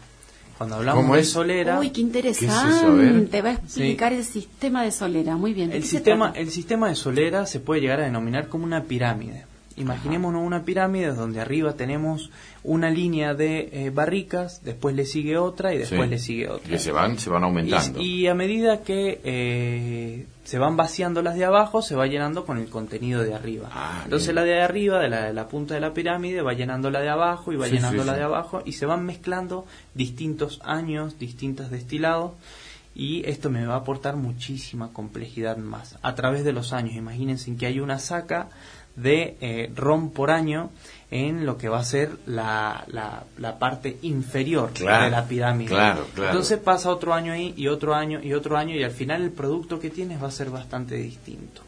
Cuando 0.59 0.77
hablamos 0.77 1.16
de 1.16 1.25
solera... 1.25 1.79
Uy, 1.79 1.90
qué 1.90 2.01
interesante. 2.01 3.29
Te 3.31 3.42
va 3.42 3.51
a 3.51 3.53
explicar 3.53 4.12
el 4.12 4.25
sistema 4.25 4.83
de 4.83 4.90
solera. 4.90 5.37
Muy 5.37 5.53
bien. 5.53 5.73
El 5.73 5.85
sistema, 5.85 6.33
el 6.35 6.51
sistema 6.51 6.88
de 6.88 6.95
solera 6.95 7.45
se 7.47 7.61
puede 7.61 7.83
llegar 7.83 8.01
a 8.01 8.05
denominar 8.05 8.49
como 8.49 8.64
una 8.64 8.85
pirámide. 8.85 9.45
Imaginémonos 9.76 10.42
una 10.42 10.64
pirámide 10.64 11.12
donde 11.12 11.40
arriba 11.40 11.74
tenemos 11.74 12.30
una 12.64 12.88
línea 12.90 13.34
de 13.34 13.68
eh, 13.72 13.90
barricas, 13.90 14.62
después 14.64 14.96
le 14.96 15.04
sigue 15.04 15.36
otra 15.36 15.74
y 15.74 15.78
después 15.78 16.08
le 16.08 16.18
sigue 16.18 16.48
otra. 16.48 16.74
Y 16.74 16.78
se 16.78 16.92
van, 16.92 17.18
se 17.18 17.28
van 17.28 17.44
aumentando. 17.44 18.00
Y, 18.00 18.26
a 18.26 18.34
medida 18.34 18.82
que 18.82 19.20
eh, 19.22 20.26
se 20.44 20.58
van 20.58 20.76
vaciando 20.76 21.20
las 21.20 21.36
de 21.36 21.44
abajo, 21.44 21.82
se 21.82 21.94
va 21.94 22.06
llenando 22.06 22.46
con 22.46 22.56
el 22.58 22.68
contenido 22.68 23.22
de 23.22 23.34
arriba. 23.34 23.68
Ah, 23.70 24.00
Entonces 24.04 24.34
la 24.34 24.44
de 24.44 24.62
arriba, 24.62 24.98
de 24.98 25.08
la, 25.10 25.48
punta 25.48 25.74
de 25.74 25.80
la 25.80 25.92
pirámide, 25.92 26.40
va 26.40 26.54
llenando 26.54 26.90
la 26.90 27.00
de 27.00 27.10
abajo 27.10 27.52
y 27.52 27.56
va 27.56 27.68
llenando 27.68 28.02
la 28.02 28.14
de 28.14 28.22
abajo 28.22 28.62
y 28.64 28.72
se 28.72 28.86
van 28.86 29.04
mezclando 29.04 29.66
distintos 29.94 30.60
años, 30.64 31.18
distintos 31.18 31.70
destilados 31.70 32.32
y 32.96 33.28
esto 33.28 33.50
me 33.50 33.66
va 33.66 33.74
a 33.74 33.78
aportar 33.78 34.16
muchísima 34.16 34.90
complejidad 34.90 35.58
más 35.58 35.98
a 36.00 36.14
través 36.14 36.44
de 36.44 36.52
los 36.54 36.72
años. 36.72 36.94
Imagínense 36.94 37.54
que 37.54 37.66
hay 37.66 37.78
una 37.78 37.98
saca 37.98 38.48
de 38.96 39.37
eh, 39.40 39.70
ron 39.74 40.11
por 40.11 40.30
año 40.30 40.70
en 41.11 41.46
lo 41.46 41.56
que 41.56 41.68
va 41.68 41.78
a 41.78 41.85
ser 41.85 42.11
la, 42.26 42.85
la, 42.88 43.59
parte 43.59 43.96
inferior 44.02 44.72
de 44.72 44.85
la 44.85 45.24
pirámide. 45.26 45.76
Entonces 46.16 46.59
pasa 46.59 46.90
otro 46.90 47.14
año 47.14 47.32
ahí 47.32 47.54
y 47.56 47.68
otro 47.68 47.94
año 47.94 48.20
y 48.20 48.32
otro 48.32 48.56
año 48.56 48.74
y 48.74 48.82
al 48.82 48.90
final 48.90 49.22
el 49.22 49.30
producto 49.30 49.78
que 49.78 49.90
tienes 49.90 50.20
va 50.20 50.28
a 50.28 50.32
ser 50.32 50.50
bastante 50.50 50.96
distinto. 50.96 51.62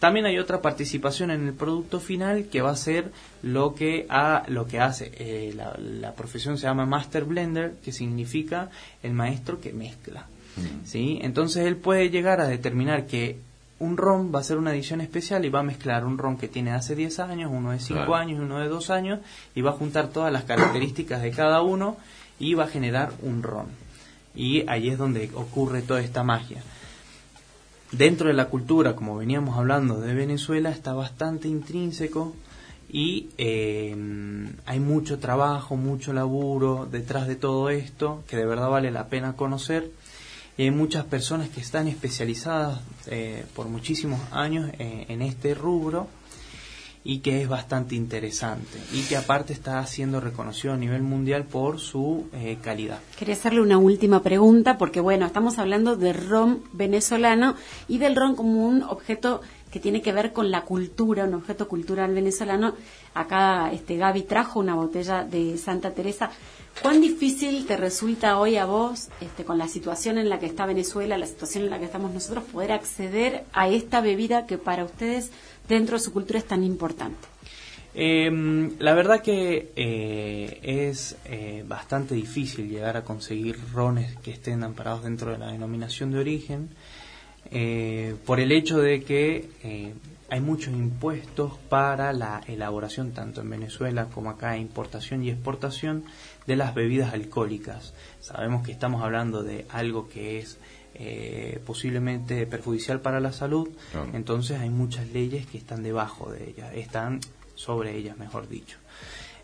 También 0.00 0.26
hay 0.26 0.38
otra 0.38 0.60
participación 0.60 1.30
en 1.30 1.46
el 1.46 1.54
producto 1.54 2.00
final 2.00 2.46
que 2.46 2.60
va 2.60 2.70
a 2.70 2.76
ser 2.76 3.12
lo 3.42 3.74
que, 3.74 4.06
a, 4.08 4.42
lo 4.48 4.66
que 4.66 4.80
hace. 4.80 5.12
Eh, 5.14 5.52
la, 5.54 5.76
la, 5.78 6.12
profesión 6.14 6.58
se 6.58 6.66
llama 6.66 6.84
Master 6.84 7.24
Blender, 7.24 7.74
que 7.84 7.92
significa 7.92 8.68
el 9.02 9.12
maestro 9.12 9.60
que 9.60 9.72
mezcla. 9.72 10.26
Mm. 10.56 10.84
¿sí? 10.84 11.18
Entonces 11.22 11.66
él 11.66 11.76
puede 11.76 12.10
llegar 12.10 12.40
a 12.40 12.48
determinar 12.48 13.06
que 13.06 13.38
un 13.82 13.96
ron 13.96 14.32
va 14.32 14.38
a 14.38 14.44
ser 14.44 14.58
una 14.58 14.72
edición 14.72 15.00
especial 15.00 15.44
y 15.44 15.48
va 15.48 15.58
a 15.58 15.64
mezclar 15.64 16.04
un 16.04 16.16
ron 16.16 16.36
que 16.36 16.46
tiene 16.46 16.70
hace 16.70 16.94
10 16.94 17.18
años, 17.18 17.50
uno 17.52 17.72
de 17.72 17.80
5 17.80 18.14
años 18.14 18.38
y 18.38 18.42
uno 18.42 18.60
de 18.60 18.68
2 18.68 18.90
años, 18.90 19.18
y 19.56 19.60
va 19.60 19.70
a 19.70 19.74
juntar 19.74 20.08
todas 20.08 20.32
las 20.32 20.44
características 20.44 21.20
de 21.20 21.32
cada 21.32 21.62
uno 21.62 21.96
y 22.38 22.54
va 22.54 22.64
a 22.64 22.68
generar 22.68 23.12
un 23.22 23.42
ron. 23.42 23.66
Y 24.36 24.68
ahí 24.68 24.88
es 24.88 24.98
donde 24.98 25.30
ocurre 25.34 25.82
toda 25.82 26.00
esta 26.00 26.22
magia. 26.22 26.62
Dentro 27.90 28.28
de 28.28 28.34
la 28.34 28.44
cultura, 28.44 28.94
como 28.94 29.16
veníamos 29.16 29.58
hablando 29.58 30.00
de 30.00 30.14
Venezuela, 30.14 30.70
está 30.70 30.92
bastante 30.92 31.48
intrínseco 31.48 32.34
y 32.88 33.30
eh, 33.36 33.96
hay 34.64 34.78
mucho 34.78 35.18
trabajo, 35.18 35.76
mucho 35.76 36.12
laburo 36.12 36.86
detrás 36.88 37.26
de 37.26 37.34
todo 37.34 37.68
esto 37.68 38.22
que 38.28 38.36
de 38.36 38.46
verdad 38.46 38.70
vale 38.70 38.92
la 38.92 39.08
pena 39.08 39.34
conocer 39.34 39.90
hay 40.62 40.70
muchas 40.70 41.04
personas 41.04 41.48
que 41.48 41.60
están 41.60 41.88
especializadas 41.88 42.80
eh, 43.06 43.44
por 43.54 43.68
muchísimos 43.68 44.20
años 44.30 44.70
eh, 44.78 45.06
en 45.08 45.22
este 45.22 45.54
rubro 45.54 46.08
y 47.04 47.18
que 47.18 47.42
es 47.42 47.48
bastante 47.48 47.96
interesante 47.96 48.78
y 48.92 49.02
que 49.02 49.16
aparte 49.16 49.52
está 49.52 49.84
siendo 49.86 50.20
reconocido 50.20 50.74
a 50.74 50.76
nivel 50.76 51.02
mundial 51.02 51.44
por 51.44 51.80
su 51.80 52.28
eh, 52.32 52.58
calidad. 52.62 53.00
Quería 53.18 53.34
hacerle 53.34 53.60
una 53.60 53.78
última 53.78 54.22
pregunta 54.22 54.78
porque 54.78 55.00
bueno, 55.00 55.26
estamos 55.26 55.58
hablando 55.58 55.96
de 55.96 56.12
ron 56.12 56.62
venezolano 56.72 57.56
y 57.88 57.98
del 57.98 58.14
ron 58.14 58.36
como 58.36 58.66
un 58.66 58.82
objeto 58.82 59.40
que 59.72 59.80
tiene 59.80 60.02
que 60.02 60.12
ver 60.12 60.32
con 60.32 60.50
la 60.50 60.62
cultura, 60.62 61.24
un 61.24 61.34
objeto 61.34 61.66
cultural 61.66 62.12
venezolano. 62.14 62.74
Acá 63.14 63.72
este 63.72 63.96
Gaby 63.96 64.22
trajo 64.24 64.60
una 64.60 64.74
botella 64.74 65.24
de 65.24 65.56
Santa 65.56 65.92
Teresa. 65.92 66.30
¿Cuán 66.82 67.00
difícil 67.00 67.66
te 67.66 67.78
resulta 67.78 68.38
hoy 68.38 68.56
a 68.56 68.66
vos, 68.66 69.08
este, 69.22 69.44
con 69.44 69.56
la 69.56 69.68
situación 69.68 70.18
en 70.18 70.28
la 70.28 70.38
que 70.38 70.46
está 70.46 70.66
Venezuela, 70.66 71.16
la 71.16 71.26
situación 71.26 71.64
en 71.64 71.70
la 71.70 71.78
que 71.78 71.86
estamos 71.86 72.12
nosotros, 72.12 72.44
poder 72.44 72.72
acceder 72.72 73.44
a 73.54 73.68
esta 73.68 74.02
bebida 74.02 74.46
que 74.46 74.58
para 74.58 74.84
ustedes 74.84 75.30
dentro 75.68 75.96
de 75.96 76.04
su 76.04 76.12
cultura 76.12 76.38
es 76.38 76.46
tan 76.46 76.62
importante? 76.64 77.26
Em, 77.94 78.72
la 78.78 78.94
verdad 78.94 79.22
que 79.22 79.72
eh, 79.76 80.58
es 80.62 81.16
eh, 81.24 81.64
bastante 81.66 82.14
difícil 82.14 82.68
llegar 82.68 82.96
a 82.96 83.04
conseguir 83.04 83.58
rones 83.72 84.16
que 84.18 84.32
estén 84.32 84.64
amparados 84.64 85.04
dentro 85.04 85.30
de 85.30 85.38
la 85.38 85.52
denominación 85.52 86.10
de 86.10 86.18
origen 86.18 86.70
eh, 87.52 88.16
por 88.26 88.40
el 88.40 88.52
hecho 88.52 88.78
de 88.78 89.02
que 89.02 89.48
hay 90.32 90.40
muchos 90.40 90.72
impuestos 90.72 91.58
para 91.68 92.14
la 92.14 92.40
elaboración, 92.46 93.12
tanto 93.12 93.42
en 93.42 93.50
Venezuela 93.50 94.06
como 94.06 94.30
acá, 94.30 94.56
importación 94.56 95.22
y 95.22 95.28
exportación 95.28 96.04
de 96.46 96.56
las 96.56 96.74
bebidas 96.74 97.12
alcohólicas. 97.12 97.92
Sabemos 98.20 98.64
que 98.64 98.72
estamos 98.72 99.02
hablando 99.02 99.42
de 99.42 99.66
algo 99.68 100.08
que 100.08 100.38
es 100.38 100.56
eh, 100.94 101.60
posiblemente 101.66 102.46
perjudicial 102.46 103.02
para 103.02 103.20
la 103.20 103.32
salud, 103.32 103.68
entonces 104.14 104.58
hay 104.58 104.70
muchas 104.70 105.06
leyes 105.08 105.44
que 105.44 105.58
están 105.58 105.82
debajo 105.82 106.32
de 106.32 106.48
ellas, 106.48 106.70
están 106.76 107.20
sobre 107.54 107.94
ellas, 107.94 108.16
mejor 108.16 108.48
dicho. 108.48 108.78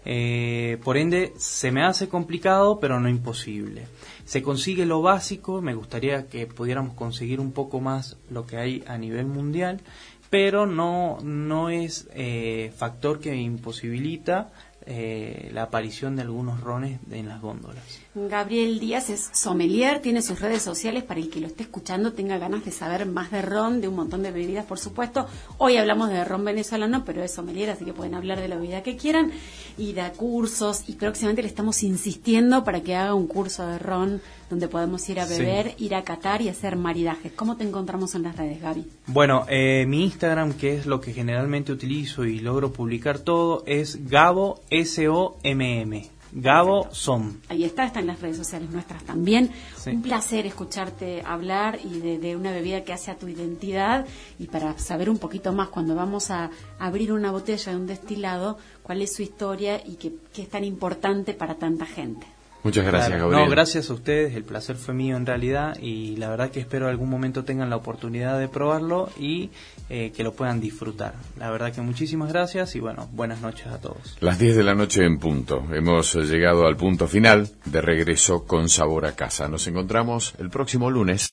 Eh, 0.05 0.79
por 0.85 0.97
ende, 0.97 1.33
se 1.37 1.71
me 1.73 1.85
hace 1.85 2.09
complicado, 2.09 2.81
pero 2.81 3.01
no 3.01 3.09
imposible. 3.09 3.87
Se 4.25 4.43
consigue 4.43 4.87
lo 4.87 5.03
básico, 5.03 5.61
me 5.61 5.75
gustaría 5.75 6.29
que 6.29 6.47
pudiéramos 6.47 6.95
conseguir 6.95 7.41
un 7.41 7.53
poco 7.53 7.81
más 7.81 8.17
lo 8.31 8.47
que 8.47 8.57
hay 8.57 8.85
a 8.87 8.99
nivel 8.99 9.27
mundial, 9.27 9.81
pero 10.31 10.67
no, 10.67 11.19
no 11.23 11.71
es 11.71 12.09
eh, 12.15 12.73
factor 12.77 13.21
que 13.21 13.35
imposibilita 13.35 14.53
eh, 14.91 15.51
la 15.53 15.65
aparición 15.65 16.17
de 16.17 16.23
algunos 16.23 16.63
rones 16.63 16.99
en 17.11 17.29
las 17.29 17.43
góndolas. 17.43 17.85
Gabriel 18.15 18.81
Díaz 18.81 19.11
es 19.11 19.29
sommelier, 19.35 20.01
tiene 20.01 20.23
sus 20.23 20.41
redes 20.41 20.63
sociales 20.63 21.03
para 21.05 21.21
el 21.21 21.29
que 21.29 21.41
lo 21.41 21.47
esté 21.47 21.65
escuchando, 21.65 22.15
tenga 22.15 22.39
ganas 22.39 22.65
de 22.65 22.71
saber 22.71 23.05
más 23.05 23.31
de 23.31 23.43
ron, 23.43 23.83
de 23.83 23.89
un 23.89 23.97
montón 23.97 24.23
de 24.23 24.31
bebidas, 24.31 24.65
por 24.65 24.79
supuesto. 24.79 25.27
Hoy 25.59 25.77
hablamos 25.77 26.09
de 26.09 26.25
ron 26.25 26.43
venezolano, 26.43 27.05
pero 27.05 27.23
es 27.23 27.35
sommelier, 27.35 27.69
así 27.69 27.85
que 27.85 27.93
pueden 27.93 28.15
hablar 28.15 28.41
de 28.41 28.49
la 28.49 28.57
bebida 28.57 28.83
que 28.83 28.97
quieran 28.97 29.31
y 29.77 29.93
da 29.93 30.11
cursos 30.13 30.85
y 30.87 30.95
próximamente 30.95 31.43
le 31.43 31.49
estamos 31.49 31.83
insistiendo 31.83 32.65
para 32.65 32.81
que 32.81 32.97
haga 32.97 33.13
un 33.13 33.27
curso 33.27 33.67
de 33.67 33.79
ron 33.79 34.23
donde 34.51 34.69
podemos 34.69 35.09
ir 35.09 35.21
a 35.21 35.27
beber, 35.27 35.75
ir 35.79 35.95
a 35.95 36.03
catar 36.03 36.43
y 36.43 36.49
hacer 36.49 36.77
maridajes. 36.77 37.33
¿Cómo 37.33 37.57
te 37.57 37.65
encontramos 37.65 38.15
en 38.15 38.23
las 38.23 38.37
redes, 38.37 38.61
Gaby? 38.61 38.87
Bueno, 39.07 39.45
eh, 39.49 39.85
mi 39.87 40.05
Instagram, 40.05 40.55
que 40.55 40.77
es 40.77 40.87
lo 40.87 41.01
que 41.01 41.13
generalmente 41.13 41.73
utilizo 41.73 42.25
y 42.25 42.41
logro 42.41 42.73
publicar 42.73 43.19
todo, 43.19 43.63
es 43.67 44.09
Gabo 44.09 44.61
S-O-M-M. 44.71 46.19
Gabo 46.33 46.89
Som. 46.93 47.39
Ahí 47.49 47.65
está, 47.65 47.85
está 47.85 48.01
en 48.01 48.07
las 48.07 48.21
redes 48.21 48.37
sociales 48.37 48.71
nuestras 48.71 49.03
también. 49.05 49.51
Un 49.87 50.03
placer 50.03 50.45
escucharte 50.47 51.23
hablar 51.25 51.79
y 51.83 52.01
de, 52.01 52.37
una 52.37 52.51
bebida 52.51 52.85
que 52.85 52.93
hace 52.93 53.11
a 53.11 53.17
tu 53.17 53.29
identidad 53.29 54.07
y 54.39 54.47
para 54.47 54.79
saber 54.79 55.09
un 55.09 55.19
poquito 55.19 55.53
más 55.53 55.69
cuando 55.69 55.95
vamos 55.95 56.31
a 56.31 56.51
abrir 56.79 57.13
una 57.13 57.31
botella 57.31 57.73
de 57.73 57.79
un 57.79 57.87
destilado, 57.87 58.59
cuál 58.83 59.01
es 59.01 59.15
su 59.15 59.23
historia 59.23 59.81
y 59.85 59.95
qué 59.95 60.13
es 60.37 60.49
tan 60.51 60.65
importante 60.65 61.33
para 61.33 61.55
tanta 61.55 61.87
gente. 61.87 62.27
Muchas 62.65 62.85
gracias, 62.85 63.19
Gabriel. 63.19 63.45
No, 63.45 63.51
gracias 63.51 63.89
a 63.91 63.95
ustedes, 63.95 64.35
el 64.35 64.45
placer 64.45 64.77
fue 64.77 64.95
mío 64.95 65.17
en 65.17 65.27
realidad 65.27 65.77
y 65.81 66.17
la 66.17 66.29
verdad 66.29 66.51
que 66.51 66.61
espero 66.61 66.89
algún 66.89 67.09
momento 67.09 67.45
tengan 67.45 67.71
la 67.71 67.77
oportunidad 67.77 68.39
de 68.39 68.49
probarlo 68.49 69.11
y 69.19 69.51
eh, 69.89 70.13
que 70.15 70.25
lo 70.25 70.33
puedan 70.33 70.61
disfrutar. 70.61 71.15
La 71.39 71.51
verdad 71.51 71.73
que 71.73 71.81
muchísimas 71.81 72.31
gracias 72.31 72.75
y 72.75 72.81
bueno, 72.81 73.09
buenas 73.13 73.41
noches 73.41 73.69
a 73.69 73.81
todos. 73.81 74.17
Las 74.21 74.39
10 74.39 74.57
de 74.57 74.65
la 74.65 74.75
noche 74.75 75.05
en 75.05 75.19
punto. 75.19 75.65
Hemos 75.73 76.15
llegado 76.15 76.67
al 76.67 76.77
punto 76.77 77.07
final 77.07 77.49
de 77.65 77.81
regreso 77.81 78.45
con 78.45 78.69
sabor 78.69 79.07
a 79.07 79.13
casa. 79.13 79.49
Nos 79.49 79.67
encontramos 79.67 80.35
el 80.39 80.51
próximo 80.51 80.91
lunes. 80.91 81.23